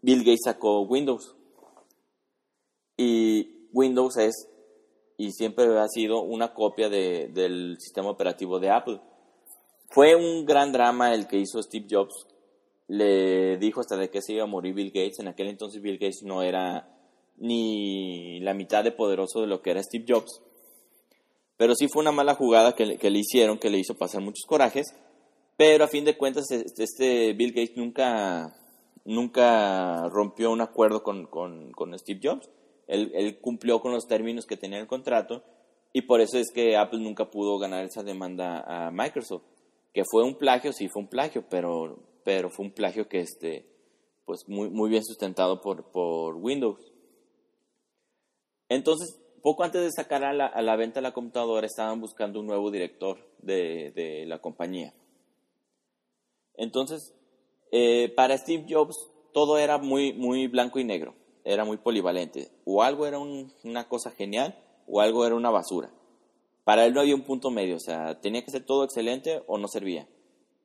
Bill 0.00 0.20
Gates 0.20 0.42
sacó 0.44 0.82
Windows. 0.82 1.36
Y 2.96 3.68
Windows 3.72 4.16
es 4.16 4.48
y 5.16 5.32
siempre 5.32 5.78
ha 5.78 5.88
sido 5.88 6.22
una 6.22 6.52
copia 6.52 6.88
de, 6.88 7.28
del 7.28 7.76
sistema 7.78 8.10
operativo 8.10 8.58
de 8.58 8.70
Apple. 8.70 9.00
Fue 9.90 10.16
un 10.16 10.44
gran 10.44 10.72
drama 10.72 11.14
el 11.14 11.28
que 11.28 11.38
hizo 11.38 11.62
Steve 11.62 11.86
Jobs. 11.88 12.26
Le 12.88 13.56
dijo 13.58 13.80
hasta 13.80 13.96
de 13.96 14.10
que 14.10 14.20
se 14.20 14.34
iba 14.34 14.44
a 14.44 14.48
morir 14.48 14.74
Bill 14.74 14.90
Gates. 14.90 15.20
En 15.20 15.28
aquel 15.28 15.48
entonces 15.48 15.80
Bill 15.80 15.98
Gates 15.98 16.22
no 16.24 16.42
era 16.42 16.88
ni 17.36 18.40
la 18.40 18.54
mitad 18.54 18.82
de 18.82 18.92
poderoso 18.92 19.40
de 19.40 19.46
lo 19.46 19.62
que 19.62 19.70
era 19.70 19.82
Steve 19.82 20.04
Jobs. 20.06 20.42
Pero 21.56 21.74
sí 21.76 21.86
fue 21.88 22.02
una 22.02 22.12
mala 22.12 22.34
jugada 22.34 22.74
que, 22.74 22.98
que 22.98 23.10
le 23.10 23.20
hicieron, 23.20 23.58
que 23.58 23.70
le 23.70 23.78
hizo 23.78 23.94
pasar 23.94 24.20
muchos 24.20 24.44
corajes. 24.46 24.94
Pero 25.56 25.84
a 25.84 25.88
fin 25.88 26.04
de 26.04 26.16
cuentas, 26.16 26.50
este 26.50 27.32
Bill 27.34 27.52
Gates 27.52 27.76
nunca, 27.76 28.56
nunca 29.04 30.08
rompió 30.08 30.50
un 30.50 30.60
acuerdo 30.60 31.04
con, 31.04 31.26
con, 31.26 31.70
con 31.70 31.96
Steve 31.96 32.20
Jobs 32.20 32.50
él, 32.86 33.38
cumplió 33.40 33.80
con 33.80 33.92
los 33.92 34.06
términos 34.06 34.46
que 34.46 34.56
tenía 34.56 34.78
el 34.78 34.86
contrato 34.86 35.42
y 35.92 36.02
por 36.02 36.20
eso 36.20 36.38
es 36.38 36.50
que 36.52 36.76
Apple 36.76 37.00
nunca 37.00 37.30
pudo 37.30 37.58
ganar 37.58 37.84
esa 37.84 38.02
demanda 38.02 38.64
a 38.66 38.90
Microsoft. 38.90 39.44
Que 39.92 40.02
fue 40.04 40.24
un 40.24 40.34
plagio, 40.34 40.72
sí 40.72 40.88
fue 40.88 41.02
un 41.02 41.08
plagio, 41.08 41.44
pero, 41.48 42.00
pero 42.24 42.50
fue 42.50 42.66
un 42.66 42.72
plagio 42.72 43.08
que 43.08 43.20
este, 43.20 43.64
pues 44.24 44.48
muy, 44.48 44.70
muy 44.70 44.90
bien 44.90 45.04
sustentado 45.04 45.60
por, 45.60 45.92
por 45.92 46.34
Windows. 46.34 46.92
Entonces, 48.68 49.20
poco 49.40 49.62
antes 49.62 49.82
de 49.82 49.92
sacar 49.92 50.24
a 50.24 50.32
la, 50.32 50.76
venta 50.76 51.00
la 51.00 51.12
computadora, 51.12 51.66
estaban 51.66 52.00
buscando 52.00 52.40
un 52.40 52.46
nuevo 52.46 52.72
director 52.72 53.18
de, 53.38 53.92
de 53.92 54.26
la 54.26 54.40
compañía. 54.40 54.92
Entonces, 56.56 57.14
eh, 57.70 58.12
para 58.16 58.36
Steve 58.36 58.66
Jobs, 58.68 58.96
todo 59.32 59.58
era 59.58 59.78
muy, 59.78 60.12
muy 60.12 60.48
blanco 60.48 60.80
y 60.80 60.84
negro 60.84 61.14
era 61.44 61.64
muy 61.64 61.76
polivalente. 61.76 62.48
O 62.64 62.82
algo 62.82 63.06
era 63.06 63.18
una 63.18 63.88
cosa 63.88 64.10
genial 64.10 64.58
o 64.86 65.00
algo 65.00 65.26
era 65.26 65.34
una 65.34 65.50
basura. 65.50 65.90
Para 66.64 66.86
él 66.86 66.94
no 66.94 67.00
había 67.00 67.14
un 67.14 67.24
punto 67.24 67.50
medio, 67.50 67.76
o 67.76 67.80
sea, 67.80 68.20
tenía 68.20 68.42
que 68.42 68.50
ser 68.50 68.64
todo 68.64 68.84
excelente 68.84 69.42
o 69.46 69.58
no 69.58 69.68
servía. 69.68 70.08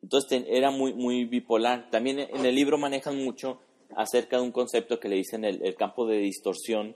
Entonces 0.02 0.46
era 0.48 0.72
muy, 0.72 0.94
muy 0.94 1.26
bipolar. 1.26 1.90
También 1.90 2.20
en 2.20 2.46
el 2.46 2.56
libro 2.56 2.78
manejan 2.78 3.22
mucho 3.24 3.60
acerca 3.96 4.38
de 4.38 4.44
un 4.44 4.52
concepto 4.52 5.00
que 5.00 5.10
le 5.10 5.18
dicen 5.18 5.44
el, 5.44 5.62
el 5.66 5.76
campo 5.76 6.06
de 6.08 6.20
distorsión 6.20 6.96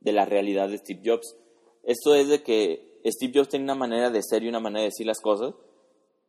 de 0.00 0.12
la 0.12 0.24
realidad 0.24 0.68
de 0.68 0.78
Steve 0.78 1.02
Jobs. 1.04 1.36
Esto 1.84 2.14
es 2.14 2.28
de 2.28 2.42
que 2.42 3.00
Steve 3.04 3.32
Jobs 3.36 3.50
tenía 3.50 3.64
una 3.64 3.74
manera 3.76 4.10
de 4.10 4.22
ser 4.22 4.42
y 4.42 4.48
una 4.48 4.60
manera 4.60 4.80
de 4.80 4.88
decir 4.88 5.06
las 5.06 5.20
cosas 5.20 5.54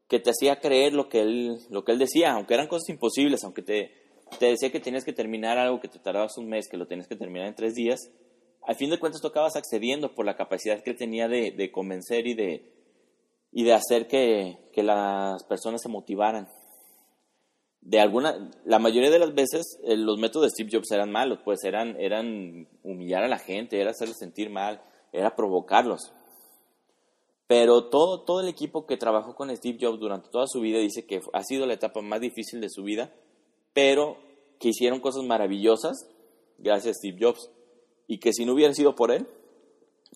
que 0.08 0.20
te 0.20 0.32
hacía 0.32 0.60
creer 0.60 0.94
lo 0.94 1.08
que 1.08 1.22
él, 1.22 1.58
lo 1.70 1.86
que 1.86 1.94
él 1.94 1.98
decía, 1.98 2.34
aunque 2.34 2.54
eran 2.54 2.68
cosas 2.68 2.90
imposibles, 2.90 3.44
aunque 3.46 3.62
te, 3.62 3.92
te 4.40 4.48
decía 4.48 4.72
que 4.72 4.80
tenías 4.80 5.06
que 5.06 5.14
terminar 5.14 5.58
algo 5.58 5.80
que 5.80 5.88
te 5.88 6.00
tardabas 6.00 6.38
un 6.38 6.48
mes, 6.48 6.68
que 6.70 6.78
lo 6.78 6.88
tenías 6.88 7.08
que 7.08 7.16
terminar 7.16 7.48
en 7.48 7.56
tres 7.56 7.76
días, 7.76 8.12
al 8.64 8.76
fin 8.76 8.90
de 8.90 9.00
cuentas 9.00 9.22
tú 9.22 9.28
acabas 9.28 9.56
accediendo 9.56 10.14
por 10.14 10.26
la 10.26 10.36
capacidad 10.36 10.84
que 10.84 10.94
tenía 10.94 11.28
de, 11.28 11.72
convencer 11.72 12.28
y 12.28 12.36
de, 12.36 13.74
hacer 13.74 14.08
que, 14.08 14.58
las 14.76 15.44
personas 15.46 15.82
se 15.82 15.90
motivaran. 15.90 16.48
De 17.82 18.00
alguna, 18.00 18.52
la 18.64 18.78
mayoría 18.78 19.10
de 19.10 19.18
las 19.18 19.34
veces 19.34 19.80
eh, 19.84 19.98
los 19.98 20.20
métodos 20.20 20.46
de 20.46 20.50
Steve 20.52 20.70
Jobs 20.72 20.92
eran 20.92 21.12
malos, 21.12 21.40
pues 21.44 21.64
eran, 21.64 21.98
humillar 22.84 23.24
a 23.24 23.28
la 23.28 23.40
gente, 23.40 23.82
era 23.82 23.90
hacerlos 23.90 24.18
sentir 24.18 24.52
mal, 24.52 24.84
era 25.12 25.36
provocarlos. 25.36 26.14
Pero 27.48 27.90
todo 27.90 28.40
el 28.40 28.48
equipo 28.48 28.86
que 28.86 28.98
trabajó 28.98 29.36
con 29.36 29.54
Steve 29.56 29.80
Jobs 29.82 30.00
durante 30.00 30.30
toda 30.30 30.46
su 30.48 30.62
vida 30.62 30.78
dice 30.78 31.08
que 31.08 31.22
ha 31.34 31.44
sido 31.44 31.66
la 31.66 31.74
etapa 31.74 32.02
más 32.02 32.22
difícil 32.22 32.62
de 32.62 32.70
su 32.70 32.84
vida 32.84 33.12
pero 33.74 34.18
que 34.60 34.70
hicieron 34.70 35.00
cosas 35.00 35.24
maravillosas 35.24 36.08
gracias 36.58 36.96
a 36.96 37.00
Steve 37.00 37.18
Jobs 37.20 37.50
y 38.08 38.20
que 38.20 38.34
si 38.34 38.46
no 38.46 38.54
hubiera 38.54 38.74
sido 38.74 38.96
por 38.96 39.12
él, 39.12 39.28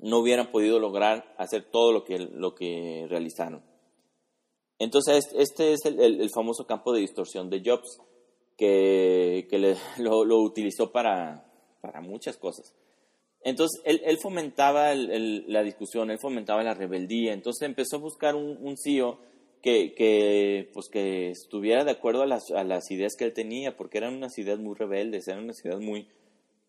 no 0.02 0.20
hubieran 0.20 0.52
podido 0.52 0.80
lograr 0.80 1.34
hacer 1.38 1.64
todo 1.72 1.92
lo 1.92 2.04
que, 2.04 2.20
lo 2.20 2.54
que 2.54 3.06
realizaron. 3.10 3.64
Entonces, 4.78 5.30
este 5.34 5.72
es 5.72 5.86
el, 5.86 6.30
famoso 6.30 6.68
campo 6.68 6.92
de 6.92 7.00
distorsión 7.00 7.50
de 7.50 7.62
Jobs. 7.66 8.00
que, 8.58 9.48
lo, 9.98 10.38
utilizó 10.42 10.92
para, 10.92 11.46
para 11.82 12.02
muchas 12.02 12.38
cosas. 12.38 12.74
Entonces, 13.42 13.82
él, 13.86 14.18
fomentaba 14.18 14.94
la 14.96 15.64
discusión, 15.64 16.10
él 16.12 16.20
fomentaba 16.20 16.64
la 16.64 16.74
rebeldía, 16.74 17.32
entonces 17.32 17.68
empezó 17.68 17.98
a 17.98 18.00
buscar 18.00 18.36
un, 18.36 18.58
un 18.60 18.76
CEO 18.76 19.20
que, 19.66 20.70
pues, 20.74 20.90
que 20.90 21.32
estuviera 21.32 21.84
de 21.84 21.92
acuerdo 21.92 22.22
a 22.22 22.28
las, 22.28 22.52
a 22.52 22.64
las, 22.64 22.92
ideas 22.92 23.16
que 23.18 23.26
él 23.26 23.34
tenía, 23.34 23.76
porque 23.76 23.98
eran 23.98 24.14
unas 24.14 24.38
ideas 24.38 24.60
muy 24.60 24.76
rebeldes, 24.76 25.28
eran 25.28 25.46
unas 25.46 25.66
ideas 25.66 25.80
muy, 25.80 26.08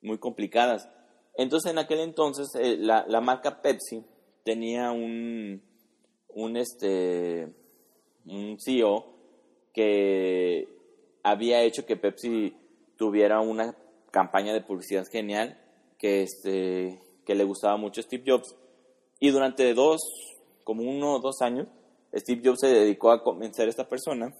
muy 0.01 0.17
complicadas. 0.17 0.89
Entonces, 1.37 1.71
en 1.71 1.79
aquel 1.79 2.01
entonces, 2.01 2.49
eh, 2.59 2.79
la, 2.79 3.05
la, 3.07 3.21
marca 3.21 3.61
Pepsi 3.61 4.03
tenía 4.45 4.93
un, 4.93 5.61
un, 6.29 6.57
este, 6.57 7.53
un 8.25 8.57
CEO 8.59 9.05
que 9.75 10.67
había 11.23 11.63
hecho 11.65 11.85
que 11.85 11.99
Pepsi 11.99 12.57
tuviera 12.97 13.41
una 13.41 13.77
campaña 14.11 14.55
de 14.55 14.63
publicidad 14.63 15.05
genial 15.13 15.61
que, 15.99 16.23
este, 16.23 16.99
que 17.27 17.35
le 17.35 17.45
gustaba 17.45 17.77
mucho 17.77 18.01
a 18.01 18.05
Steve 18.05 18.25
Jobs. 18.27 18.57
Y 19.21 19.29
durante 19.33 19.75
dos, 19.75 20.01
como 20.65 20.83
uno 20.83 21.17
o 21.17 21.21
dos 21.21 21.43
años, 21.43 21.69
Steve 22.15 22.43
Jobs 22.45 22.61
se 22.61 22.69
dedicó 22.69 23.11
a 23.11 23.23
convencer 23.23 23.67
a 23.67 23.71
esta 23.71 23.89
persona 23.89 24.35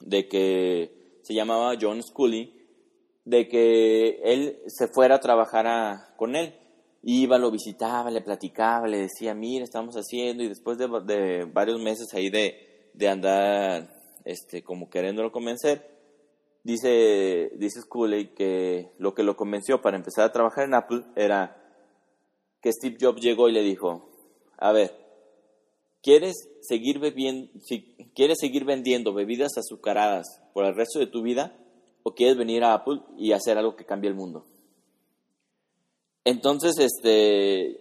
de 0.00 0.28
que 0.28 1.18
se 1.22 1.34
llamaba 1.34 1.74
John 1.80 2.02
Scully, 2.02 2.52
de 3.24 3.48
que 3.48 4.20
él 4.22 4.58
se 4.66 4.88
fuera 4.88 5.16
a 5.16 5.20
trabajar 5.20 6.14
con 6.16 6.36
él. 6.36 6.54
Iba, 7.02 7.38
lo 7.38 7.50
visitaba, 7.50 8.10
le 8.10 8.22
platicaba, 8.22 8.86
le 8.86 8.98
decía, 8.98 9.34
mira, 9.34 9.64
estamos 9.64 9.94
haciendo, 9.96 10.42
y 10.42 10.48
después 10.48 10.78
de, 10.78 11.44
varios 11.52 11.80
meses 11.80 12.12
ahí 12.14 12.30
de, 12.30 12.90
de 12.94 13.08
andar 13.08 13.88
este, 14.24 14.62
como 14.62 14.88
queriéndolo 14.88 15.30
convencer, 15.30 15.94
Dice, 16.64 17.50
dice 17.56 17.82
Scully 17.82 18.28
que 18.28 18.90
lo 18.96 19.14
que 19.14 19.22
lo 19.22 19.36
convenció 19.36 19.82
para 19.82 19.98
empezar 19.98 20.24
a 20.24 20.32
trabajar 20.32 20.64
en 20.64 20.72
Apple 20.72 21.04
era 21.14 21.62
que 22.62 22.72
Steve 22.72 22.96
Jobs 22.98 23.20
llegó 23.20 23.50
y 23.50 23.52
le 23.52 23.60
dijo, 23.60 24.08
a 24.56 24.72
ver, 24.72 25.03
¿quieres 26.04 26.48
seguir, 26.60 27.00
bebiendo, 27.00 27.50
si, 27.64 27.96
¿quieres 28.14 28.38
seguir 28.38 28.64
vendiendo 28.64 29.12
bebidas 29.12 29.58
azucaradas 29.58 30.40
por 30.52 30.64
el 30.64 30.76
resto 30.76 31.00
de 31.00 31.08
tu 31.08 31.22
vida 31.22 31.58
o 32.04 32.14
quieres 32.14 32.36
venir 32.36 32.62
a 32.62 32.74
Apple 32.74 33.00
y 33.18 33.32
hacer 33.32 33.58
algo 33.58 33.74
que 33.74 33.84
cambie 33.84 34.10
el 34.10 34.16
mundo? 34.16 34.46
Entonces, 36.24 36.78
este, 36.78 37.80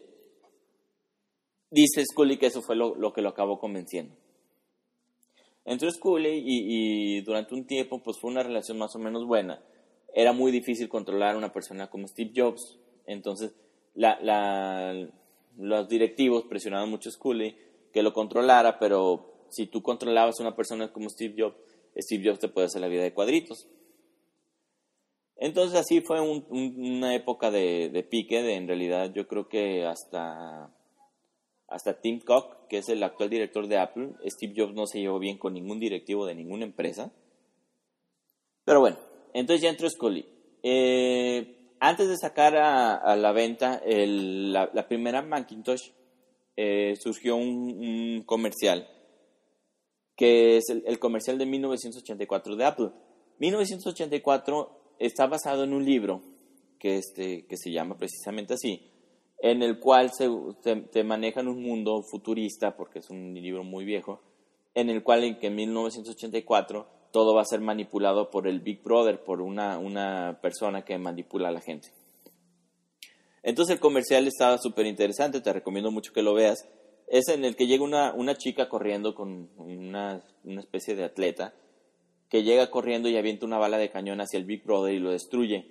dice 1.69 2.03
Scully 2.03 2.37
que 2.37 2.47
eso 2.47 2.63
fue 2.63 2.75
lo 2.75 3.13
que 3.13 3.21
lo 3.21 3.29
acabó 3.29 3.59
convenciendo. 3.59 4.15
Entró 5.65 5.89
Scully 5.89 6.43
y, 6.45 7.21
durante 7.21 7.55
un 7.55 7.65
tiempo 7.65 8.01
pues 8.03 8.17
fue 8.19 8.31
una 8.31 8.43
relación 8.43 8.77
más 8.77 8.95
o 8.95 8.99
menos 8.99 9.25
buena. 9.25 9.61
Era 10.13 10.33
muy 10.33 10.51
difícil 10.51 10.89
controlar 10.89 11.35
a 11.35 11.37
una 11.37 11.53
persona 11.53 11.89
como 11.89 12.07
Steve 12.07 12.31
Jobs. 12.35 12.77
Entonces 13.05 13.53
los 13.95 15.87
directivos 15.87 16.45
presionaban 16.45 16.89
mucho 16.89 17.09
a 17.09 17.13
Scully 17.13 17.55
que 17.93 18.03
lo 18.03 18.11
controlara, 18.11 18.79
pero 18.79 19.47
si 19.49 19.67
tú 19.67 19.81
controlabas 19.81 20.39
a 20.39 20.43
una 20.43 20.55
persona 20.55 20.91
como 20.91 21.09
Steve 21.09 21.35
Jobs, 21.37 21.55
Steve 21.97 22.27
Jobs 22.27 22.39
te 22.39 22.49
puede 22.49 22.67
hacer 22.67 22.81
la 22.81 22.87
vida 22.87 23.03
de 23.03 23.13
cuadritos. 23.13 23.67
Entonces 25.37 25.79
así 25.79 26.01
fue 26.01 26.21
una 26.21 27.15
época 27.15 27.51
de, 27.51 28.07
pique, 28.09 28.41
de 28.41 28.55
en 28.55 28.67
realidad 28.67 29.11
yo 29.13 29.27
creo 29.27 29.47
que 29.47 29.85
hasta 29.85 30.73
hasta 31.67 31.99
Tim 31.99 32.19
Cook, 32.19 32.67
que 32.67 32.77
es 32.77 32.89
el 32.89 33.01
actual 33.01 33.29
director 33.29 33.67
de 33.67 33.79
Apple, 33.79 34.11
Steve 34.27 34.53
Jobs 34.55 34.75
no 34.75 34.85
se 34.85 34.99
llevó 34.99 35.17
bien 35.17 35.37
con 35.37 35.53
ningún 35.53 35.79
directivo 35.79 36.25
de 36.25 36.35
ninguna 36.35 36.65
empresa. 36.65 37.11
Pero 38.63 38.79
bueno, 38.79 38.97
entonces 39.33 39.61
ya 39.61 39.69
entró 39.69 39.89
Scully. 39.89 40.25
Eh, 40.61 41.73
antes 41.79 42.07
de 42.07 42.17
sacar 42.17 42.55
a, 42.55 43.15
la 43.15 43.31
venta 43.33 43.81
la, 43.85 44.87
primera 44.87 45.21
Macintosh, 45.21 45.89
eh, 46.55 46.95
surgió 46.99 47.35
un, 47.35 48.23
comercial, 48.25 48.87
que 50.15 50.57
es 50.57 50.69
el, 50.69 50.99
comercial 50.99 51.37
de 51.37 51.45
1984 51.45 52.55
de 52.55 52.65
Apple. 52.65 52.89
1984 53.39 54.95
está 54.99 55.27
basado 55.27 55.63
en 55.63 55.73
un 55.73 55.83
libro 55.83 56.21
que, 56.79 56.97
este, 56.97 57.45
que 57.47 57.57
se 57.57 57.71
llama 57.71 57.97
precisamente 57.97 58.53
así, 58.53 58.91
en 59.39 59.63
el 59.63 59.79
cual 59.79 60.11
se, 60.13 60.29
te 60.91 61.03
maneja 61.03 61.41
en 61.41 61.47
un 61.47 61.61
mundo 61.61 62.03
futurista, 62.03 62.75
porque 62.75 62.99
es 62.99 63.09
un 63.09 63.33
libro 63.33 63.63
muy 63.63 63.85
viejo, 63.85 64.21
en 64.75 64.89
el 64.89 65.03
cual 65.03 65.23
en 65.23 65.39
que 65.39 65.47
en 65.47 65.55
1984 65.55 66.87
todo 67.11 67.35
va 67.35 67.41
a 67.41 67.45
ser 67.45 67.61
manipulado 67.61 68.31
por 68.31 68.47
el 68.47 68.59
Big 68.59 68.81
Brother, 68.81 69.23
por 69.23 69.41
una, 69.41 69.77
una 69.77 70.39
persona 70.41 70.83
que 70.83 70.97
manipula 70.97 71.49
a 71.49 71.51
la 71.51 71.61
gente. 71.61 71.89
Entonces 73.43 73.75
el 73.75 73.79
comercial 73.79 74.25
estaba 74.27 74.57
súper 74.57 74.85
interesante, 74.85 75.41
te 75.41 75.53
recomiendo 75.53 75.91
mucho 75.91 76.13
que 76.13 76.23
lo 76.23 76.33
veas. 76.33 76.67
Es 77.07 77.27
en 77.27 77.45
el 77.45 77.55
que 77.55 77.67
llega 77.67 77.83
una, 77.83 78.13
una 78.13 78.35
chica 78.35 78.69
corriendo 78.69 79.13
con 79.13 79.49
una, 79.57 80.23
una 80.43 80.61
especie 80.61 80.95
de 80.95 81.03
atleta, 81.03 81.53
que 82.29 82.43
llega 82.43 82.71
corriendo 82.71 83.09
y 83.09 83.17
avienta 83.17 83.45
una 83.45 83.59
bala 83.59 83.77
de 83.77 83.91
cañón 83.91 84.21
hacia 84.21 84.39
el 84.39 84.45
Big 84.45 84.63
Brother 84.63 84.93
y 84.95 84.99
lo 84.99 85.11
destruye. 85.11 85.67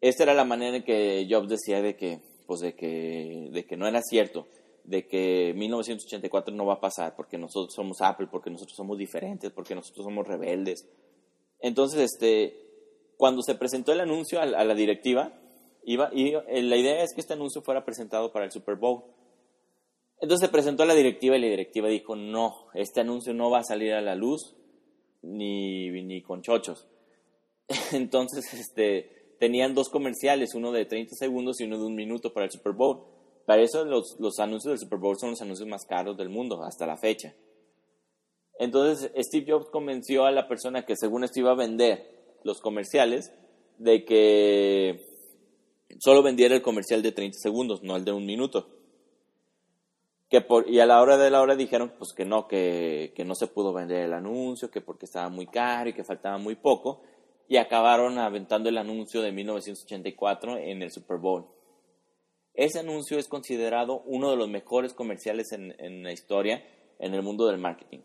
Esta 0.00 0.24
era 0.24 0.34
la 0.34 0.44
manera 0.44 0.78
en 0.78 0.82
que 0.82 1.26
Jobs 1.30 1.48
decía 1.48 1.80
de 1.80 1.94
que 1.94 2.20
pues 2.46 2.60
de 2.60 2.74
que, 2.74 3.48
de 3.52 3.64
que 3.64 3.76
no 3.76 3.86
era 3.86 4.00
cierto, 4.02 4.46
de 4.84 5.06
que 5.06 5.54
1984 5.56 6.54
no 6.54 6.66
va 6.66 6.74
a 6.74 6.80
pasar 6.80 7.16
porque 7.16 7.38
nosotros 7.38 7.74
somos 7.74 8.00
Apple, 8.00 8.28
porque 8.30 8.50
nosotros 8.50 8.76
somos 8.76 8.98
diferentes, 8.98 9.50
porque 9.50 9.74
nosotros 9.74 10.04
somos 10.04 10.26
rebeldes. 10.26 10.86
Entonces, 11.60 12.12
este, 12.12 12.54
cuando 13.16 13.42
se 13.42 13.54
presentó 13.54 13.92
el 13.92 14.00
anuncio 14.00 14.40
a, 14.40 14.46
la 14.46 14.74
directiva, 14.74 15.32
eh, 15.86 16.62
la 16.62 16.76
idea 16.76 17.02
es 17.02 17.14
que 17.14 17.20
este 17.20 17.34
anuncio 17.34 17.62
fuera 17.62 17.84
presentado 17.84 18.32
para 18.32 18.44
el 18.44 18.50
Super 18.50 18.76
Bowl. 18.76 19.04
Entonces 20.20 20.46
se 20.46 20.52
presentó 20.52 20.84
a 20.84 20.86
la 20.86 20.94
directiva 20.94 21.36
y 21.36 21.40
la 21.40 21.48
directiva 21.48 21.88
dijo, 21.88 22.16
no, 22.16 22.68
este 22.74 23.00
anuncio 23.00 23.34
no 23.34 23.50
va 23.50 23.58
a 23.58 23.64
salir 23.64 23.92
a 23.92 24.00
la 24.00 24.14
luz 24.14 24.54
ni, 25.22 25.90
ni 25.90 26.22
con 26.22 26.42
chochos. 26.42 26.88
Entonces, 27.92 28.52
este, 28.54 29.36
tenían 29.38 29.74
dos 29.74 29.88
comerciales, 29.88 30.54
uno 30.54 30.72
de 30.72 30.86
30 30.86 31.14
segundos 31.16 31.60
y 31.60 31.64
uno 31.64 31.78
de 31.78 31.84
un 31.84 31.94
minuto 31.94 32.32
para 32.32 32.46
el 32.46 32.52
Super 32.52 32.72
Bowl. 32.72 33.04
Para 33.46 33.62
eso 33.62 33.84
los, 33.84 34.16
los 34.18 34.38
anuncios 34.38 34.72
del 34.72 34.78
Super 34.78 34.98
Bowl 34.98 35.18
son 35.18 35.30
los 35.30 35.42
anuncios 35.42 35.68
más 35.68 35.84
caros 35.84 36.16
del 36.16 36.30
mundo 36.30 36.62
hasta 36.62 36.86
la 36.86 36.96
fecha. 36.96 37.34
Entonces 38.58 39.10
Steve 39.26 39.52
Jobs 39.52 39.68
convenció 39.70 40.24
a 40.24 40.30
la 40.30 40.48
persona 40.48 40.86
que 40.86 40.96
según 40.96 41.24
esto 41.24 41.40
iba 41.40 41.50
a 41.50 41.56
vender 41.56 42.38
los 42.44 42.60
comerciales 42.60 43.32
de 43.78 44.04
que 44.04 45.13
solo 45.98 46.22
vendiera 46.22 46.54
el 46.54 46.62
comercial 46.62 47.02
de 47.02 47.12
30 47.12 47.38
segundos, 47.38 47.82
no 47.82 47.96
el 47.96 48.04
de 48.04 48.12
un 48.12 48.26
minuto. 48.26 48.68
Que 50.28 50.40
por, 50.40 50.68
y 50.68 50.80
a 50.80 50.86
la 50.86 51.00
hora 51.00 51.16
de 51.16 51.30
la 51.30 51.40
hora 51.40 51.54
dijeron 51.54 51.92
pues 51.98 52.12
que 52.12 52.24
no, 52.24 52.48
que, 52.48 53.12
que 53.14 53.24
no 53.24 53.34
se 53.34 53.46
pudo 53.46 53.72
vender 53.72 54.04
el 54.04 54.12
anuncio, 54.12 54.70
que 54.70 54.80
porque 54.80 55.06
estaba 55.06 55.28
muy 55.28 55.46
caro 55.46 55.90
y 55.90 55.92
que 55.92 56.02
faltaba 56.02 56.38
muy 56.38 56.56
poco 56.56 57.02
y 57.48 57.56
acabaron 57.56 58.18
aventando 58.18 58.68
el 58.68 58.78
anuncio 58.78 59.22
de 59.22 59.32
1984 59.32 60.58
en 60.58 60.82
el 60.82 60.90
Super 60.90 61.18
Bowl. 61.18 61.46
Ese 62.54 62.78
anuncio 62.78 63.18
es 63.18 63.28
considerado 63.28 64.02
uno 64.06 64.30
de 64.30 64.36
los 64.36 64.48
mejores 64.48 64.94
comerciales 64.94 65.52
en, 65.52 66.02
la 66.02 66.12
historia 66.12 66.64
en 66.98 67.14
el 67.14 67.22
mundo 67.22 67.46
del 67.46 67.58
marketing. 67.58 68.00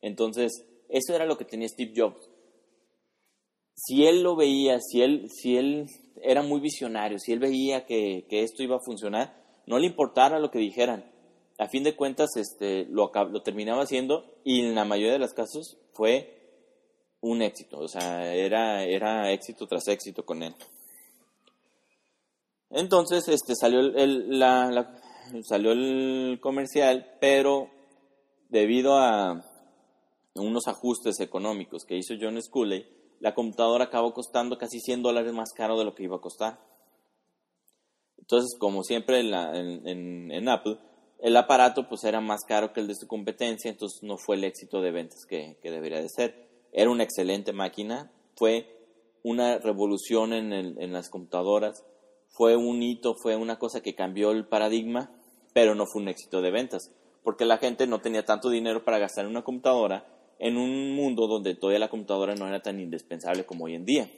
Entonces, 0.00 0.66
eso 0.88 1.14
era 1.14 1.26
lo 1.26 1.38
que 1.38 1.44
tenía 1.44 1.68
Steve 1.68 1.92
Jobs. 1.96 2.27
Si 3.80 4.06
él 4.06 4.24
lo 4.24 4.34
veía, 4.34 4.80
si 4.80 5.02
él, 5.02 5.30
si 5.30 5.56
él 5.56 5.86
era 6.20 6.42
muy 6.42 6.58
visionario, 6.58 7.20
si 7.20 7.32
él 7.32 7.38
veía 7.38 7.86
que, 7.86 8.26
esto 8.28 8.64
iba 8.64 8.74
a 8.74 8.84
funcionar, 8.84 9.40
no 9.66 9.78
le 9.78 9.86
importara 9.86 10.40
lo 10.40 10.50
que 10.50 10.58
dijeran. 10.58 11.08
A 11.58 11.68
fin 11.68 11.84
de 11.84 11.94
cuentas, 11.94 12.30
este, 12.36 12.86
lo, 12.86 13.12
terminaba 13.44 13.84
haciendo 13.84 14.24
y 14.42 14.62
en 14.62 14.74
la 14.74 14.84
mayoría 14.84 15.12
de 15.12 15.20
los 15.20 15.32
casos 15.32 15.78
fue 15.92 16.34
un 17.20 17.40
éxito, 17.40 17.78
o 17.78 17.86
sea, 17.86 18.34
era, 18.34 18.82
era 18.82 19.30
éxito 19.30 19.68
tras 19.68 19.86
éxito 19.86 20.24
con 20.24 20.42
él. 20.42 20.56
Entonces, 22.70 23.28
este, 23.28 23.54
salió 23.54 23.78
el, 23.78 24.40
la, 24.40 25.00
salió 25.44 25.70
el 25.70 26.40
comercial, 26.42 27.16
pero 27.20 27.70
debido 28.48 28.98
a 28.98 29.44
unos 30.34 30.66
ajustes 30.66 31.20
económicos 31.20 31.84
que 31.84 31.96
hizo 31.96 32.14
John 32.20 32.42
Sculley, 32.42 32.97
la 33.20 33.34
computadora 33.34 33.84
acabó 33.84 34.12
costando 34.12 34.58
casi 34.58 34.80
100 34.80 35.02
dólares 35.02 35.32
más 35.32 35.52
caro 35.52 35.78
de 35.78 35.84
lo 35.84 35.94
que 35.94 36.04
iba 36.04 36.16
a 36.16 36.20
costar. 36.20 36.58
Entonces, 38.18 38.58
como 38.58 38.82
siempre 38.82 39.20
en, 39.20 40.30
en, 40.30 40.48
Apple, 40.48 40.78
el 41.18 41.36
aparato 41.36 41.88
pues 41.88 42.04
era 42.04 42.20
más 42.20 42.40
caro 42.46 42.72
que 42.72 42.80
el 42.80 42.86
de 42.86 42.94
su 42.94 43.06
competencia, 43.06 43.70
entonces 43.70 44.02
no 44.02 44.18
fue 44.18 44.36
el 44.36 44.44
éxito 44.44 44.82
de 44.82 44.90
ventas 44.90 45.24
que, 45.26 45.56
que 45.62 45.70
debería 45.70 46.00
de 46.00 46.08
ser. 46.08 46.48
Era 46.72 46.90
una 46.90 47.04
excelente 47.04 47.52
máquina, 47.52 48.12
fue 48.36 48.78
una 49.22 49.58
revolución 49.58 50.32
en, 50.32 50.92
las 50.92 51.08
computadoras, 51.08 51.84
fue 52.28 52.56
un 52.56 52.82
hito, 52.82 53.14
fue 53.14 53.36
una 53.36 53.58
cosa 53.58 53.80
que 53.80 53.94
cambió 53.94 54.30
el 54.30 54.46
paradigma, 54.46 55.10
pero 55.52 55.74
no 55.74 55.86
fue 55.86 56.02
un 56.02 56.08
éxito 56.08 56.40
de 56.40 56.50
ventas, 56.50 56.92
porque 57.22 57.44
la 57.44 57.58
gente 57.58 57.86
no 57.86 58.00
tenía 58.00 58.24
tanto 58.24 58.50
dinero 58.50 58.84
para 58.84 58.98
gastar 58.98 59.24
en 59.24 59.32
una 59.32 59.42
computadora 59.42 60.06
en 60.38 60.56
un 60.56 60.94
mundo 60.94 61.26
donde 61.26 61.54
todavía 61.54 61.80
la 61.80 61.88
computadora 61.88 62.34
no 62.34 62.46
era 62.46 62.60
tan 62.60 62.80
indispensable 62.80 63.44
como 63.44 63.64
hoy 63.64 63.74
en 63.74 63.84
día. 63.84 64.10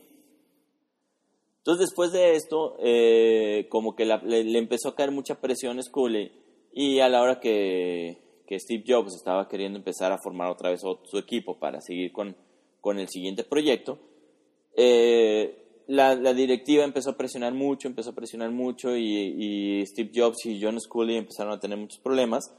Entonces 1.59 1.89
después 1.89 2.13
de 2.13 2.35
esto, 2.35 2.77
eh, 2.81 3.67
como 3.69 3.95
que 3.95 4.05
le, 4.05 4.59
empezó 4.59 4.89
a 4.89 4.95
caer 4.95 5.11
mucha 5.11 5.41
presión 5.41 5.79
a 5.79 5.83
Scully 5.83 6.33
y 6.73 7.01
a 7.01 7.09
la 7.09 7.23
hora 7.23 7.41
que, 7.41 8.29
Steve 8.53 8.83
Jobs 8.85 9.15
estaba 9.15 9.47
queriendo 9.47 9.79
empezar 9.79 10.11
a 10.11 10.19
formar 10.19 10.51
otra 10.51 10.71
vez 10.71 10.81
su 10.81 11.19
equipo 11.19 11.61
para 11.61 11.81
seguir 11.81 12.11
con, 12.11 12.35
con 12.81 12.99
el 12.99 13.09
siguiente 13.09 13.45
proyecto, 13.45 14.01
eh, 14.77 15.61
la, 15.87 16.15
directiva 16.35 16.85
empezó 16.85 17.11
a 17.11 17.17
presionar 17.17 17.53
mucho, 17.53 17.89
empezó 17.89 18.11
a 18.11 18.15
presionar 18.15 18.51
mucho 18.51 18.97
y, 18.97 19.85
Steve 19.87 20.11
Jobs 20.15 20.47
y 20.47 20.61
John 20.63 20.81
Scully 20.81 21.17
empezaron 21.17 21.53
a 21.53 21.61
tener 21.61 21.79
muchos 21.79 21.99
problemas. 21.99 22.55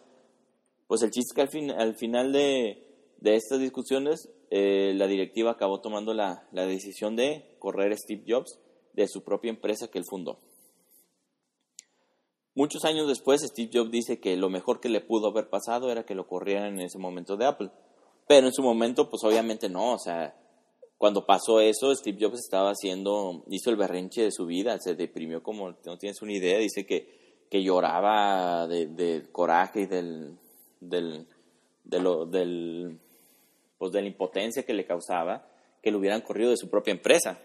Pues 0.88 1.02
el 1.04 1.12
chiste 1.12 1.30
es 1.30 1.50
que 1.50 1.72
al 1.72 1.96
final 1.96 2.34
de, 2.34 2.91
estas 3.24 3.60
discusiones, 3.60 4.30
eh, 4.50 4.94
la 4.96 5.08
directiva 5.08 5.52
acabó 5.52 5.80
tomando 5.80 6.14
la, 6.14 6.48
la, 6.52 6.66
decisión 6.66 7.16
de 7.16 7.56
correr 7.60 7.92
a 7.94 7.98
Steve 7.98 8.24
Jobs 8.28 8.60
de 8.94 9.08
su 9.08 9.24
propia 9.24 9.50
empresa 9.50 9.88
que 9.90 10.00
él 10.00 10.06
fundó. 10.10 10.40
Muchos 12.54 12.84
años 12.84 13.08
después, 13.08 13.42
Steve 13.42 13.70
Jobs 13.72 13.92
dice 13.92 14.20
que 14.20 14.36
lo 14.36 14.50
mejor 14.50 14.82
que 14.82 14.90
le 14.90 15.00
pudo 15.00 15.28
haber 15.28 15.50
pasado 15.50 15.92
era 15.92 16.04
que 16.04 16.16
lo 16.16 16.28
corrieran 16.28 16.74
en 16.74 16.82
ese 16.82 16.98
momento 16.98 17.38
de 17.38 17.46
Apple. 17.46 17.70
Pero 18.28 18.48
en 18.48 18.54
su 18.54 18.62
momento, 18.62 19.10
pues 19.10 19.24
obviamente 19.24 19.70
no, 19.70 19.94
o 19.94 20.00
sea, 20.00 20.36
cuando 20.98 21.26
pasó 21.26 21.60
eso, 21.60 21.96
Steve 21.96 22.18
Jobs 22.22 22.40
estaba 22.40 22.70
haciendo, 22.70 23.44
hizo 23.50 23.70
el 23.70 23.76
berrinche 23.76 24.22
de 24.22 24.32
su 24.32 24.46
vida, 24.46 24.78
se 24.80 24.96
deprimió 24.96 25.42
como 25.42 25.72
no 25.86 25.98
tienes 25.98 26.22
una 26.22 26.34
idea, 26.34 26.60
dice 26.60 26.86
que, 26.86 27.48
que 27.50 27.64
lloraba 27.64 28.68
de, 28.68 29.28
coraje 29.32 29.82
y 29.82 29.86
del, 29.88 30.38
del, 30.80 31.26
de 31.84 32.00
lo, 32.00 32.26
del, 32.26 33.00
pues 33.82 33.92
de 33.94 34.02
la 34.04 34.10
impotencia 34.10 34.62
que 34.62 34.76
le 34.76 34.86
causaba 34.86 35.44
que 35.82 35.90
lo 35.90 35.98
hubieran 35.98 36.22
corrido 36.22 36.52
de 36.52 36.58
su 36.58 36.70
propia 36.70 36.92
empresa. 36.92 37.40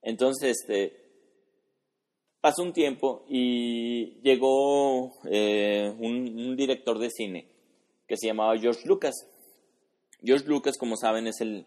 Entonces, 0.00 0.58
este, 0.60 0.96
pasó 2.40 2.62
un 2.62 2.72
tiempo 2.72 3.24
y 3.28 4.20
llegó 4.20 5.12
eh, 5.28 5.92
un, 5.98 6.54
director 6.54 7.00
de 7.00 7.10
cine 7.10 7.48
que 8.06 8.16
se 8.16 8.28
llamaba 8.28 8.56
George 8.56 8.86
Lucas. 8.86 9.26
George 10.22 10.46
Lucas, 10.46 10.78
como 10.78 10.96
saben, 10.96 11.26
es 11.26 11.40
el, 11.40 11.66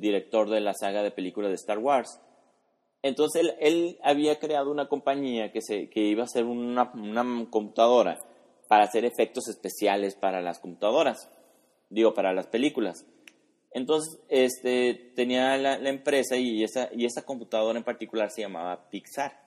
director 0.00 0.48
de 0.48 0.60
la 0.60 0.72
saga 0.74 1.02
de 1.02 1.10
películas 1.10 1.50
de 1.50 1.56
Star 1.56 1.78
Wars. 1.78 2.20
Entonces 3.02 3.56
él, 3.58 3.98
había 4.04 4.38
creado 4.38 4.70
una 4.70 4.86
compañía 4.86 5.50
que, 5.50 5.62
se, 5.62 5.90
que 5.90 6.02
iba 6.02 6.22
a 6.22 6.28
ser 6.28 6.44
una, 6.44 6.92
computadora 7.50 8.20
para 8.68 8.84
hacer 8.84 9.04
efectos 9.04 9.48
especiales 9.48 10.14
para 10.14 10.40
las 10.40 10.60
computadoras, 10.60 11.28
digo, 11.90 12.14
para 12.14 12.32
las 12.32 12.46
películas. 12.46 13.06
Entonces 13.70 14.20
este, 14.28 14.94
tenía 15.16 15.56
la, 15.56 15.76
empresa 15.88 16.36
y 16.36 16.62
esa, 16.62 16.88
y 16.92 17.04
esa 17.04 17.22
computadora 17.22 17.78
en 17.78 17.84
particular 17.84 18.30
se 18.30 18.42
llamaba 18.42 18.88
Pixar. 18.88 19.44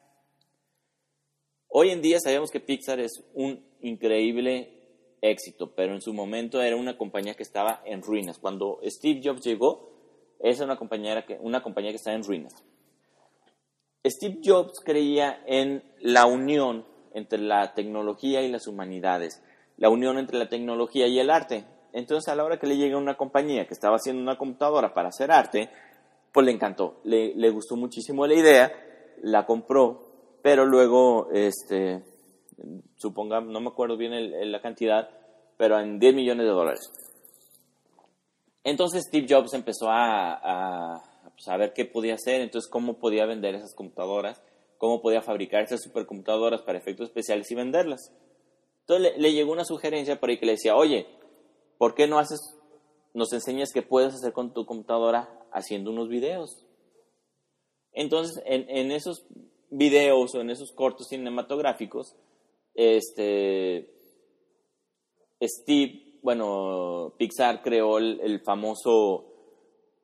Hoy 1.69 1.91
en 1.91 2.01
día 2.01 2.19
sabemos 2.19 2.51
que 2.51 2.59
Pixar 2.59 2.99
es 2.99 3.23
un 3.33 3.63
increíble 3.81 4.73
éxito, 5.21 5.73
pero 5.75 5.93
en 5.93 6.01
su 6.01 6.13
momento 6.13 6.61
era 6.61 6.75
una 6.75 6.97
compañía 6.97 7.35
que 7.35 7.43
estaba 7.43 7.81
en 7.85 8.01
ruinas. 8.01 8.37
Cuando 8.37 8.79
Steve 8.83 9.21
Jobs 9.23 9.43
llegó, 9.43 9.91
esa 10.39 10.65
una 10.65 10.77
compañía 10.77 11.25
que, 11.25 11.37
una 11.41 11.63
compañía 11.63 11.91
que 11.91 11.97
estaba 11.97 12.15
en 12.15 12.23
ruinas. 12.23 12.53
Steve 14.05 14.39
Jobs 14.43 14.79
creía 14.83 15.43
en 15.45 15.83
la 15.99 16.25
unión 16.25 16.85
entre 17.13 17.39
la 17.39 17.73
tecnología 17.73 18.41
y 18.41 18.51
las 18.51 18.67
humanidades, 18.67 19.43
la 19.77 19.89
unión 19.89 20.17
entre 20.17 20.37
la 20.37 20.49
tecnología 20.49 21.07
y 21.07 21.19
el 21.19 21.29
arte. 21.29 21.65
Entonces, 21.93 22.31
a 22.31 22.35
la 22.35 22.43
hora 22.43 22.59
que 22.59 22.67
le 22.67 22.77
llega 22.77 22.97
una 22.97 23.15
compañía 23.15 23.67
que 23.67 23.73
estaba 23.73 23.95
haciendo 23.95 24.21
una 24.21 24.37
computadora 24.37 24.93
para 24.93 25.09
hacer 25.09 25.31
arte, 25.31 25.69
pues 26.31 26.45
le 26.45 26.51
encantó, 26.51 26.99
le, 27.03 27.33
le 27.35 27.49
gustó 27.49 27.75
muchísimo 27.75 28.27
la 28.27 28.35
idea, 28.35 28.71
la 29.23 29.45
compró, 29.45 30.39
pero 30.41 30.65
luego, 30.65 31.29
este, 31.31 32.03
suponga, 32.95 33.41
no 33.41 33.59
me 33.59 33.69
acuerdo 33.69 33.97
bien 33.97 34.51
la 34.51 34.61
cantidad, 34.61 35.09
pero 35.57 35.79
en 35.79 35.99
10 35.99 36.15
millones 36.15 36.45
de 36.45 36.51
dólares. 36.51 36.91
Entonces 38.63 39.05
Steve 39.07 39.27
Jobs 39.29 39.53
empezó 39.53 39.87
a, 39.89 41.01
pues, 41.33 41.47
a, 41.47 41.57
ver 41.57 41.73
qué 41.73 41.85
podía 41.85 42.15
hacer, 42.15 42.41
entonces 42.41 42.69
cómo 42.69 42.99
podía 42.99 43.25
vender 43.25 43.55
esas 43.55 43.73
computadoras, 43.73 44.43
cómo 44.77 45.01
podía 45.01 45.21
fabricar 45.21 45.63
esas 45.63 45.81
supercomputadoras 45.81 46.61
para 46.61 46.77
efectos 46.77 47.07
especiales 47.07 47.49
y 47.49 47.55
venderlas. 47.55 48.11
Entonces 48.81 49.17
le, 49.17 49.33
llegó 49.33 49.51
una 49.51 49.63
sugerencia 49.65 50.19
por 50.19 50.29
ahí 50.29 50.37
que 50.37 50.45
le 50.45 50.53
decía, 50.53 50.75
oye, 50.75 51.07
¿por 51.77 51.95
qué 51.95 52.07
no 52.07 52.19
haces, 52.19 52.39
nos 53.13 53.31
enseñas 53.33 53.71
qué 53.73 53.81
puedes 53.81 54.13
hacer 54.13 54.33
con 54.33 54.53
tu 54.53 54.65
computadora 54.65 55.29
haciendo 55.51 55.91
unos 55.91 56.09
videos? 56.09 56.65
Entonces, 57.91 58.41
en, 58.45 58.91
esos 58.91 59.25
videos 59.71 60.35
o 60.35 60.41
en 60.41 60.51
esos 60.51 60.71
cortos 60.71 61.07
cinematográficos, 61.07 62.15
este, 62.75 63.91
Steve, 65.41 66.19
bueno, 66.21 67.15
Pixar 67.17 67.63
creó 67.63 67.97
el, 67.97 68.39
famoso 68.41 69.25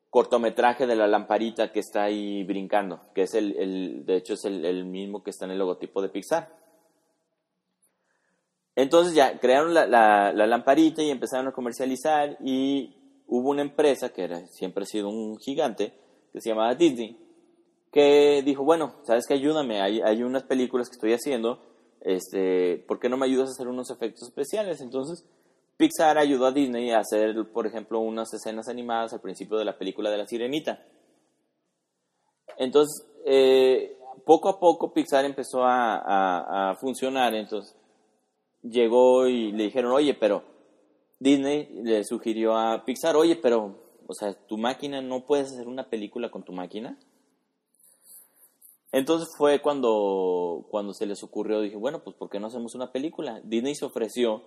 cortometraje 0.10 0.88
de 0.88 0.96
la 0.96 1.08
lamparita 1.08 1.72
que 1.72 1.82
está 1.82 2.04
ahí 2.04 2.44
brincando, 2.44 3.02
que 3.14 3.24
es 3.24 3.34
el, 3.36 4.06
de 4.06 4.16
hecho 4.16 4.34
es 4.34 4.46
el, 4.46 4.86
mismo 4.86 5.24
que 5.24 5.30
está 5.30 5.46
en 5.46 5.52
el 5.52 5.60
logotipo 5.60 6.02
de 6.02 6.10
Pixar. 6.10 6.62
Entonces 8.76 9.14
ya 9.14 9.40
crearon 9.40 9.74
la, 9.74 9.86
la, 9.86 10.32
lamparita 10.34 11.04
y 11.04 11.12
empezaron 11.12 11.48
a 11.48 11.52
comercializar 11.52 12.38
y 12.44 12.96
hubo 13.28 13.50
una 13.50 13.62
empresa 13.62 14.10
que 14.10 14.24
era, 14.24 14.48
siempre 14.48 14.84
ha 14.84 14.88
sido 14.88 15.10
un 15.10 15.38
gigante, 15.38 15.94
que 16.32 16.42
se 16.42 16.50
llamaba 16.50 16.74
Disney, 16.74 17.18
que 17.92 18.42
dijo, 18.44 18.64
bueno, 18.64 18.96
sabes 19.04 19.28
que 19.28 19.36
ayúdame, 19.36 19.82
hay, 19.82 20.02
hay 20.02 20.24
unas 20.24 20.44
películas 20.44 20.90
que 20.90 20.96
estoy 20.96 21.14
haciendo 21.14 21.60
este, 22.04 22.84
¿por 22.86 23.00
qué 23.00 23.08
no 23.08 23.18
me 23.18 23.26
ayudas 23.26 23.50
a 23.50 23.52
hacer 23.52 23.68
unos 23.68 23.90
efectos 23.90 24.28
especiales? 24.28 24.82
Entonces, 24.82 25.26
Pixar 25.78 26.18
ayudó 26.18 26.48
a 26.48 26.52
Disney 26.52 26.92
a 26.92 27.00
hacer, 27.00 27.34
por 27.52 27.66
ejemplo, 27.66 28.00
unas 28.00 28.34
escenas 28.34 28.68
animadas 28.68 29.14
al 29.14 29.22
principio 29.22 29.58
de 29.58 29.66
la 29.66 29.78
película 29.78 30.12
de 30.12 30.18
la 30.18 30.28
Sirenita. 30.28 30.84
Entonces, 32.58 33.08
eh, 33.26 33.98
poco 34.26 34.50
a 34.50 34.60
poco 34.60 34.94
Pixar 34.94 35.24
empezó 35.24 35.62
a, 35.64 36.76
funcionar, 36.80 37.34
entonces 37.34 37.76
llegó 38.63 39.28
y 39.28 39.52
le 39.52 39.65
dijeron, 39.65 39.91
oye, 39.91 40.13
pero 40.13 40.43
Disney 41.19 41.69
le 41.84 42.04
sugirió 42.04 42.58
a 42.58 42.84
Pixar, 42.86 43.15
oye, 43.15 43.36
pero, 43.36 43.76
o 44.08 44.13
sea, 44.13 44.34
tu 44.34 44.58
máquina, 44.58 45.02
¿no 45.02 45.26
puedes 45.26 45.52
hacer 45.52 45.67
una 45.67 45.89
película 45.89 46.32
con 46.32 46.43
tu 46.43 46.54
máquina? 46.54 46.97
Entonces 48.91 49.30
fue 49.38 49.60
cuando, 49.62 50.67
cuando 50.69 50.93
se 50.93 51.08
les 51.08 51.23
ocurrió, 51.23 51.62
dije, 51.62 51.76
bueno, 51.76 52.04
pues 52.04 52.15
¿por 52.15 52.30
qué 52.30 52.39
no 52.39 52.47
hacemos 52.47 52.76
una 52.76 52.91
película? 52.91 53.41
Disney 53.43 53.73
se 53.73 53.86
ofreció 53.86 54.43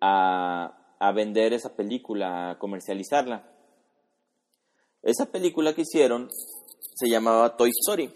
a, 0.00 0.82
vender 1.14 1.54
esa 1.54 1.74
película, 1.74 2.50
a 2.50 2.58
comercializarla. 2.58 3.50
Esa 5.02 5.26
película 5.26 5.74
que 5.74 5.82
hicieron 5.82 6.28
se 6.94 7.08
llamaba 7.08 7.56
Toy 7.56 7.70
Story. 7.70 8.12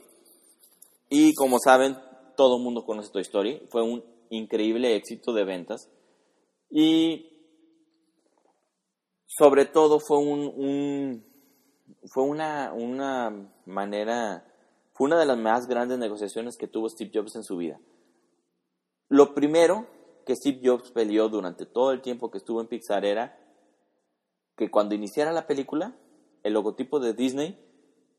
Y 1.08 1.34
como 1.34 1.58
saben, 1.58 1.96
todo 2.36 2.58
el 2.58 2.62
mundo 2.62 2.84
conoce 2.84 3.10
Toy 3.10 3.22
Story. 3.22 3.62
Fue 3.70 3.82
un 3.82 4.04
increíble 4.30 4.96
éxito 4.96 5.32
de 5.32 5.44
ventas. 5.44 5.90
Y 6.70 7.30
sobre 9.26 9.66
todo 9.66 10.00
fue 10.00 10.18
un, 10.18 11.24
fue 12.06 12.24
una, 12.24 12.72
una 12.72 13.52
manera 13.66 14.46
fue 15.00 15.06
una 15.06 15.18
de 15.18 15.24
las 15.24 15.38
más 15.38 15.66
grandes 15.66 15.98
negociaciones 15.98 16.58
que 16.58 16.68
tuvo 16.68 16.88
Steve 16.88 17.10
Jobs 17.14 17.34
en 17.34 17.42
su 17.42 17.56
vida. 17.56 17.80
Lo 19.08 19.34
primero 19.34 19.86
que 20.26 20.36
Steve 20.36 20.60
Jobs 20.62 20.90
peleó 20.90 21.30
durante 21.30 21.64
todo 21.64 21.92
el 21.92 22.02
tiempo 22.02 22.30
que 22.30 22.36
estuvo 22.36 22.60
en 22.60 22.66
Pixar 22.66 23.06
era 23.06 23.38
que 24.58 24.70
cuando 24.70 24.94
iniciara 24.94 25.32
la 25.32 25.46
película, 25.46 25.96
el 26.42 26.52
logotipo 26.52 27.00
de 27.00 27.14
Disney 27.14 27.58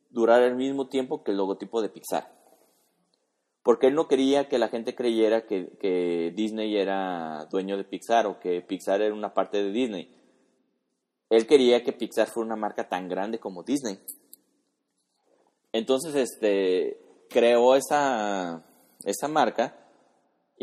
durara 0.09 0.47
el 0.47 0.55
mismo 0.55 0.87
tiempo 0.87 1.23
que 1.23 1.29
el 1.29 1.37
logotipo 1.37 1.83
de 1.83 1.89
Pixar. 1.89 2.40
Porque 3.63 3.87
él 3.87 3.95
no 3.95 4.07
quería 4.07 4.49
que 4.49 4.57
la 4.57 4.69
gente 4.69 4.95
creyera 4.95 5.45
que, 5.45 6.33
Disney 6.35 6.77
era 6.77 7.45
dueño 7.51 7.77
de 7.77 7.83
Pixar 7.83 8.25
o 8.25 8.39
que 8.39 8.61
Pixar 8.61 9.01
era 9.01 9.13
una 9.13 9.33
parte 9.33 9.63
de 9.63 9.71
Disney. 9.71 10.09
Él 11.29 11.45
quería 11.45 11.83
que 11.83 11.93
Pixar 11.93 12.27
fuera 12.27 12.47
una 12.47 12.55
marca 12.55 12.89
tan 12.89 13.07
grande 13.07 13.39
como 13.39 13.63
Disney. 13.63 13.99
Entonces, 15.71 16.15
este, 16.15 16.97
creó 17.29 17.75
esa, 17.75 18.65
esa 19.05 19.27
marca 19.27 19.77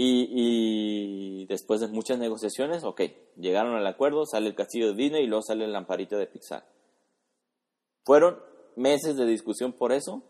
y, 0.00 1.46
después 1.46 1.80
de 1.80 1.88
muchas 1.88 2.18
negociaciones, 2.18 2.84
ok, 2.84 3.02
llegaron 3.36 3.74
al 3.74 3.86
acuerdo, 3.86 4.26
sale 4.26 4.48
el 4.48 4.54
castillo 4.54 4.88
de 4.88 4.94
Disney 4.94 5.24
y 5.24 5.26
luego 5.26 5.42
sale 5.42 5.64
el 5.64 5.72
lamparito 5.72 6.16
de 6.16 6.26
Pixar. 6.26 6.64
Fueron 8.04 8.38
meses 8.76 9.16
de 9.16 9.26
discusión 9.26 9.72
por 9.72 9.92
eso 9.92 10.22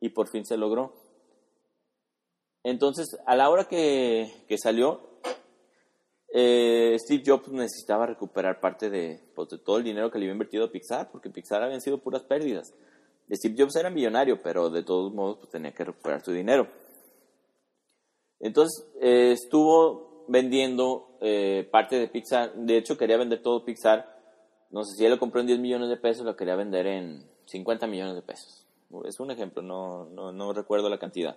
y 0.00 0.10
por 0.10 0.28
fin 0.28 0.44
se 0.44 0.56
logró. 0.56 1.03
Entonces, 2.64 3.18
a 3.26 3.36
la 3.36 3.50
hora 3.50 3.64
que, 3.64 4.26
salió, 4.56 5.20
eh, 6.32 6.96
Steve 6.98 7.22
Jobs 7.24 7.48
necesitaba 7.48 8.06
recuperar 8.06 8.58
parte 8.58 8.88
de, 8.88 9.20
pues, 9.34 9.50
de 9.50 9.58
todo 9.58 9.76
el 9.76 9.84
dinero 9.84 10.10
que 10.10 10.18
le 10.18 10.24
había 10.24 10.32
invertido 10.32 10.64
a 10.64 10.72
Pixar, 10.72 11.10
porque 11.12 11.28
Pixar 11.28 11.62
habían 11.62 11.82
sido 11.82 11.98
puras 11.98 12.22
pérdidas. 12.22 12.74
Steve 13.30 13.54
Jobs 13.58 13.76
era 13.76 13.90
millonario, 13.90 14.40
pero 14.42 14.70
de 14.70 14.82
todos 14.82 15.12
modos 15.12 15.38
pues, 15.38 15.50
tenía 15.50 15.72
que 15.72 15.84
recuperar 15.84 16.24
su 16.24 16.32
dinero. 16.32 16.66
Entonces 18.40 18.86
eh, 19.00 19.32
estuvo 19.32 20.24
vendiendo 20.28 21.18
eh, 21.20 21.68
parte 21.70 21.98
de 21.98 22.08
Pixar, 22.08 22.54
de 22.54 22.78
hecho 22.78 22.96
quería 22.96 23.18
vender 23.18 23.42
todo 23.42 23.64
Pixar, 23.64 24.14
no 24.70 24.84
sé 24.84 24.96
si 24.96 25.04
él 25.04 25.12
lo 25.12 25.18
compró 25.18 25.40
en 25.40 25.46
10 25.46 25.58
millones 25.58 25.88
de 25.90 25.96
pesos, 25.98 26.24
lo 26.24 26.34
quería 26.34 26.56
vender 26.56 26.86
en 26.86 27.24
50 27.44 27.86
millones 27.86 28.14
de 28.14 28.22
pesos. 28.22 28.66
Es 29.04 29.20
un 29.20 29.30
ejemplo, 29.30 29.62
no, 29.62 30.06
no, 30.06 30.32
no 30.32 30.52
recuerdo 30.52 30.88
la 30.88 30.98
cantidad. 30.98 31.36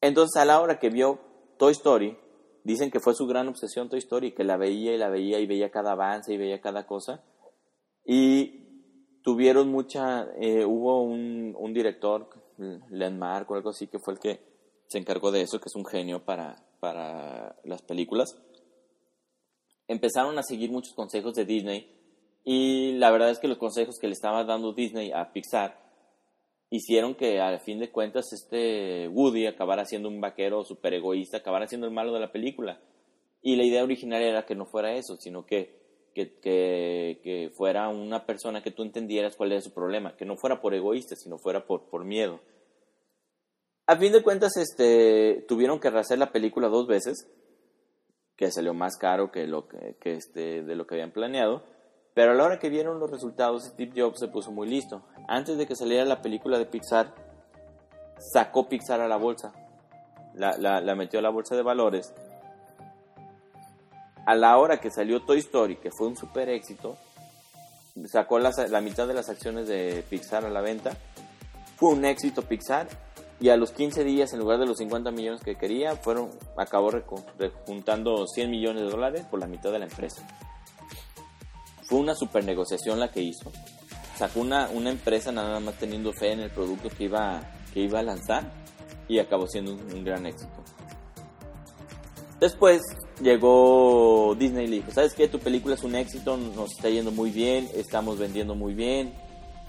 Entonces 0.00 0.40
a 0.40 0.44
la 0.44 0.60
hora 0.60 0.78
que 0.78 0.90
vio 0.90 1.20
Toy 1.58 1.72
Story, 1.72 2.16
dicen 2.64 2.90
que 2.90 3.00
fue 3.00 3.14
su 3.14 3.26
gran 3.26 3.48
obsesión 3.48 3.88
Toy 3.88 3.98
Story, 3.98 4.32
que 4.32 4.44
la 4.44 4.56
veía 4.56 4.94
y 4.94 4.98
la 4.98 5.08
veía 5.08 5.38
y 5.40 5.46
veía 5.46 5.70
cada 5.70 5.92
avance 5.92 6.32
y 6.32 6.38
veía 6.38 6.60
cada 6.60 6.86
cosa. 6.86 7.22
Y 8.04 8.60
tuvieron 9.22 9.70
mucha, 9.70 10.28
eh, 10.40 10.64
hubo 10.64 11.02
un, 11.02 11.72
director, 11.72 12.28
Landmark 12.90 13.50
o 13.50 13.54
algo 13.54 13.70
así, 13.70 13.86
que 13.86 13.98
fue 13.98 14.14
el 14.14 14.20
que 14.20 14.40
se 14.86 14.98
encargó 14.98 15.30
de 15.30 15.42
eso, 15.42 15.60
que 15.60 15.68
es 15.68 15.76
un 15.76 15.86
genio 15.86 16.24
para, 16.24 16.56
para 16.80 17.56
las 17.64 17.82
películas. 17.82 18.36
Empezaron 19.86 20.38
a 20.38 20.42
seguir 20.42 20.70
muchos 20.70 20.94
consejos 20.94 21.34
de 21.34 21.44
Disney 21.44 21.96
y 22.44 22.92
la 22.92 23.10
verdad 23.10 23.30
es 23.30 23.38
que 23.38 23.48
los 23.48 23.58
consejos 23.58 23.98
que 23.98 24.06
le 24.06 24.14
estaba 24.14 24.44
dando 24.44 24.72
Disney 24.72 25.12
a 25.12 25.32
Pixar 25.32 25.79
hicieron 26.70 27.16
que 27.16 27.40
al 27.40 27.60
fin 27.60 27.80
de 27.80 27.90
cuentas 27.90 28.32
este 28.32 29.08
Woody 29.08 29.46
acabara 29.46 29.84
siendo 29.84 30.08
un 30.08 30.20
vaquero 30.20 30.64
super 30.64 30.94
egoísta, 30.94 31.38
acabara 31.38 31.66
siendo 31.66 31.86
el 31.86 31.92
malo 31.92 32.12
de 32.12 32.20
la 32.20 32.32
película. 32.32 32.80
Y 33.42 33.56
la 33.56 33.64
idea 33.64 33.82
original 33.82 34.22
era 34.22 34.46
que 34.46 34.54
no 34.54 34.66
fuera 34.66 34.94
eso, 34.94 35.16
sino 35.16 35.44
que, 35.44 35.80
que, 36.14 37.50
fuera 37.56 37.88
una 37.88 38.26
persona 38.26 38.62
que 38.62 38.70
tú 38.70 38.82
entendieras 38.82 39.36
cuál 39.36 39.52
era 39.52 39.60
su 39.60 39.72
problema, 39.72 40.16
que 40.16 40.24
no 40.24 40.36
fuera 40.36 40.60
por 40.60 40.74
egoísta, 40.74 41.16
sino 41.16 41.38
fuera 41.38 41.66
por, 41.66 41.88
por 41.88 42.04
miedo. 42.04 42.40
A 43.86 43.96
fin 43.96 44.12
de 44.12 44.22
cuentas, 44.22 44.56
este, 44.56 45.44
tuvieron 45.48 45.80
que 45.80 45.90
rehacer 45.90 46.18
la 46.18 46.30
película 46.30 46.68
dos 46.68 46.86
veces, 46.86 47.28
que 48.36 48.52
salió 48.52 48.74
más 48.74 48.96
caro 48.96 49.32
que, 49.32 49.46
lo 49.46 49.66
que, 49.66 49.96
que 50.00 50.12
este, 50.12 50.62
de 50.62 50.76
lo 50.76 50.86
que 50.86 50.94
habían 50.94 51.12
planeado. 51.12 51.64
Pero 52.14 52.32
a 52.32 52.34
la 52.34 52.44
hora 52.44 52.58
que 52.58 52.68
vieron 52.68 53.00
los 53.00 53.10
resultados, 53.10 53.64
Steve 53.64 53.92
Jobs 53.96 54.20
se 54.20 54.28
puso 54.28 54.52
muy 54.52 54.68
listo. 54.68 55.02
Antes 55.30 55.56
de 55.56 55.64
que 55.64 55.76
saliera 55.76 56.04
la 56.04 56.22
película 56.22 56.58
de 56.58 56.66
Pixar, 56.66 57.14
sacó 58.18 58.68
Pixar 58.68 59.00
a 59.00 59.06
la 59.06 59.16
bolsa. 59.16 59.52
La, 60.34 60.94
metió 60.96 61.20
a 61.20 61.22
la 61.22 61.30
bolsa 61.30 61.54
de 61.54 61.62
valores. 61.62 62.12
A 64.26 64.34
la 64.34 64.58
hora 64.58 64.80
que 64.80 64.90
salió 64.90 65.22
Toy 65.22 65.38
Story, 65.38 65.76
que 65.76 65.92
fue 65.92 66.08
un 66.08 66.16
super 66.16 66.48
éxito, 66.48 66.96
sacó 68.06 68.40
la, 68.40 68.50
la 68.68 68.80
mitad 68.80 69.06
de 69.06 69.14
las 69.14 69.28
acciones 69.28 69.68
de 69.68 70.04
Pixar 70.10 70.44
a 70.44 70.50
la 70.50 70.62
venta. 70.62 70.96
Fue 71.76 71.90
un 71.90 72.04
éxito 72.04 72.42
Pixar 72.42 72.88
y 73.38 73.50
a 73.50 73.56
los 73.56 73.70
15 73.70 74.02
días, 74.02 74.32
en 74.32 74.40
lugar 74.40 74.58
de 74.58 74.66
los 74.66 74.78
50 74.78 75.12
millones 75.12 75.42
que 75.44 75.54
quería, 75.54 75.94
fueron, 75.94 76.30
acabó 76.56 76.90
juntando 77.66 78.26
100 78.26 78.50
millones 78.50 78.82
de 78.82 78.90
dólares 78.90 79.26
por 79.30 79.38
la 79.38 79.46
mitad 79.46 79.70
de 79.70 79.78
la 79.78 79.84
empresa. 79.84 80.26
Fue 81.84 82.00
una 82.00 82.16
super 82.16 82.44
negociación 82.44 82.98
la 82.98 83.12
que 83.12 83.22
hizo. 83.22 83.52
Sacó 84.20 84.40
una, 84.40 84.68
una 84.68 84.90
empresa 84.90 85.32
nada 85.32 85.60
más 85.60 85.76
teniendo 85.76 86.12
fe 86.12 86.32
en 86.32 86.40
el 86.40 86.50
producto 86.50 86.90
que 86.90 87.04
iba, 87.04 87.40
que 87.72 87.80
iba 87.80 88.00
a 88.00 88.02
lanzar 88.02 88.52
y 89.08 89.18
acabó 89.18 89.46
siendo 89.46 89.72
un, 89.72 90.04
gran 90.04 90.26
éxito. 90.26 90.62
Después 92.38 92.82
llegó 93.22 94.36
Disney 94.38 94.66
y 94.66 94.68
le 94.68 94.76
dijo, 94.76 94.90
¿sabes 94.90 95.14
qué? 95.14 95.26
Tu 95.26 95.38
película 95.38 95.74
es 95.74 95.84
un 95.84 95.94
éxito, 95.94 96.36
nos 96.36 96.70
está 96.72 96.90
yendo 96.90 97.12
muy 97.12 97.30
bien, 97.30 97.66
estamos 97.74 98.18
vendiendo 98.18 98.54
muy 98.54 98.74
bien. 98.74 99.14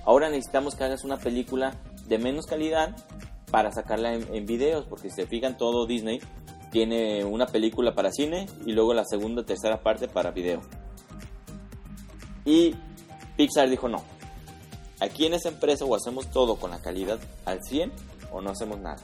Ahora 0.04 0.30
necesitamos 0.30 0.76
que 0.76 0.84
hagas 0.84 1.06
una 1.06 1.16
película 1.16 1.80
de 2.10 2.18
menos 2.18 2.46
calidad 2.46 2.94
para 3.52 3.72
sacarla 3.72 4.16
en, 4.16 4.36
en 4.36 4.46
videos, 4.46 4.86
porque 4.86 5.10
si 5.12 5.16
se 5.16 5.28
fijan 5.28 5.58
todo 5.58 5.88
Disney 5.88 6.20
tiene 6.72 7.24
una 7.24 7.46
película 7.46 7.96
para 7.96 8.12
cine 8.12 8.48
y 8.66 8.74
luego 8.74 8.94
la 8.94 9.06
segunda, 9.06 9.46
tercera 9.46 9.82
parte 9.82 10.10
para 10.10 10.32
video. 10.32 10.60
Y 12.44 12.76
Pixar 13.38 13.70
dijo 13.70 13.88
no. 13.88 14.04
Aquí 15.02 15.26
en 15.26 15.34
esa 15.34 15.50
empresa 15.50 15.84
o 15.84 15.96
hacemos 15.96 16.28
todo 16.28 16.58
con 16.58 16.70
la 16.70 16.80
calidad 16.80 17.20
al 17.46 17.60
100 17.64 17.92
o 18.32 18.40
no 18.40 18.52
hacemos 18.52 18.80
nada. 18.80 18.98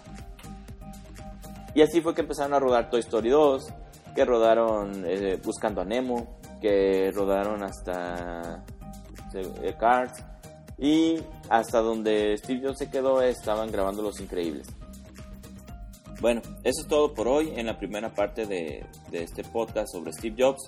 Y 1.73 1.81
así 1.81 2.01
fue 2.01 2.13
que 2.13 2.21
empezaron 2.21 2.53
a 2.53 2.59
rodar 2.59 2.91
Toy 2.91 2.99
Story 2.99 3.29
2, 3.29 3.67
que 4.15 4.23
rodaron 4.23 5.03
eh, 5.07 5.39
Buscando 5.43 5.81
a 5.81 5.85
Nemo, 5.85 6.37
que 6.61 7.11
rodaron 7.11 7.63
hasta 7.63 8.63
eh, 9.33 9.75
Cars 9.79 10.23
y 10.77 11.19
hasta 11.49 11.79
donde 11.79 12.37
Steve 12.37 12.67
Jobs 12.67 12.77
se 12.77 12.89
quedó 12.91 13.21
estaban 13.23 13.71
grabando 13.71 14.03
Los 14.03 14.19
Increíbles. 14.19 14.67
Bueno, 16.21 16.41
eso 16.63 16.81
es 16.81 16.87
todo 16.87 17.13
por 17.13 17.27
hoy 17.27 17.53
en 17.55 17.65
la 17.65 17.77
primera 17.77 18.13
parte 18.13 18.45
de, 18.45 18.85
de 19.09 19.23
este 19.23 19.43
podcast 19.43 19.91
sobre 19.91 20.13
Steve 20.13 20.35
Jobs. 20.37 20.67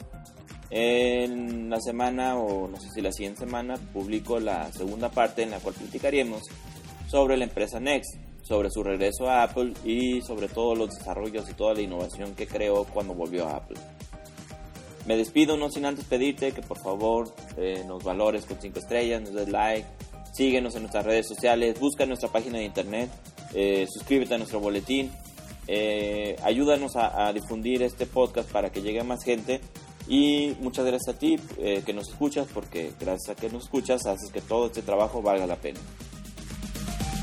En 0.72 1.70
la 1.70 1.80
semana, 1.80 2.38
o 2.38 2.68
no 2.68 2.80
sé 2.80 2.90
si 2.92 3.02
la 3.02 3.12
siguiente 3.12 3.40
semana, 3.40 3.78
publico 3.92 4.40
la 4.40 4.72
segunda 4.72 5.10
parte 5.10 5.42
en 5.42 5.52
la 5.52 5.60
cual 5.60 5.74
platicaríamos 5.74 6.44
sobre 7.08 7.38
la 7.38 7.46
empresa 7.46 7.80
Next, 7.80 8.18
sobre 8.44 8.70
su 8.70 8.84
regreso 8.84 9.30
a 9.30 9.44
Apple 9.44 9.74
y 9.84 10.22
sobre 10.22 10.48
todos 10.48 10.78
los 10.78 10.96
desarrollos 10.96 11.50
y 11.50 11.54
toda 11.54 11.74
la 11.74 11.82
innovación 11.82 12.36
que 12.36 12.48
creó 12.48 12.84
cuando 12.84 13.16
volvió 13.16 13.48
a 13.48 13.58
Apple. 13.58 13.78
Me 15.08 15.18
despido 15.18 15.58
no 15.58 15.72
sin 15.72 15.86
antes 15.86 16.06
pedirte 16.06 16.52
que 16.52 16.62
por 16.62 16.78
favor 16.78 17.34
eh, 17.58 17.84
nos 17.88 18.04
valores 18.04 18.46
con 18.46 18.62
5 18.62 18.78
estrellas, 18.78 19.24
nos 19.24 19.34
des 19.34 19.50
like, 19.50 19.88
síguenos 20.34 20.76
en 20.76 20.84
nuestras 20.84 21.06
redes 21.06 21.28
sociales, 21.28 21.80
busca 21.80 22.06
nuestra 22.06 22.30
página 22.30 22.60
de 22.60 22.66
internet, 22.66 23.10
eh, 23.56 23.88
suscríbete 23.92 24.36
a 24.36 24.38
nuestro 24.38 24.60
boletín, 24.60 25.12
eh, 25.66 26.36
ayúdanos 26.44 26.96
a, 26.96 27.28
a 27.28 27.34
difundir 27.34 27.82
este 27.82 28.06
podcast 28.06 28.52
para 28.52 28.72
que 28.72 28.84
llegue 28.84 29.00
a 29.00 29.04
más 29.04 29.24
gente 29.24 29.62
y 30.10 30.58
muchas 30.60 30.86
gracias 30.86 31.16
a 31.16 31.20
ti 31.20 31.40
eh, 31.60 31.84
que 31.86 31.94
nos 31.94 32.10
escuchas, 32.10 32.48
porque 32.52 32.92
gracias 33.00 33.30
a 33.30 33.40
que 33.40 33.48
nos 33.50 33.66
escuchas 33.66 34.08
haces 34.08 34.32
que 34.32 34.42
todo 34.42 34.66
este 34.66 34.82
trabajo 34.82 35.22
valga 35.22 35.46
la 35.46 35.56
pena. 35.56 35.80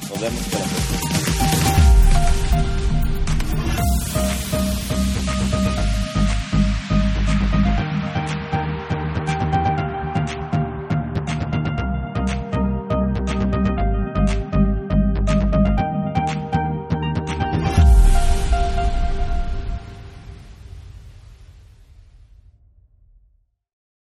Nos 0.09 0.21
vemos 0.21 0.53
la 0.53 0.59
próxima. 0.59 1.06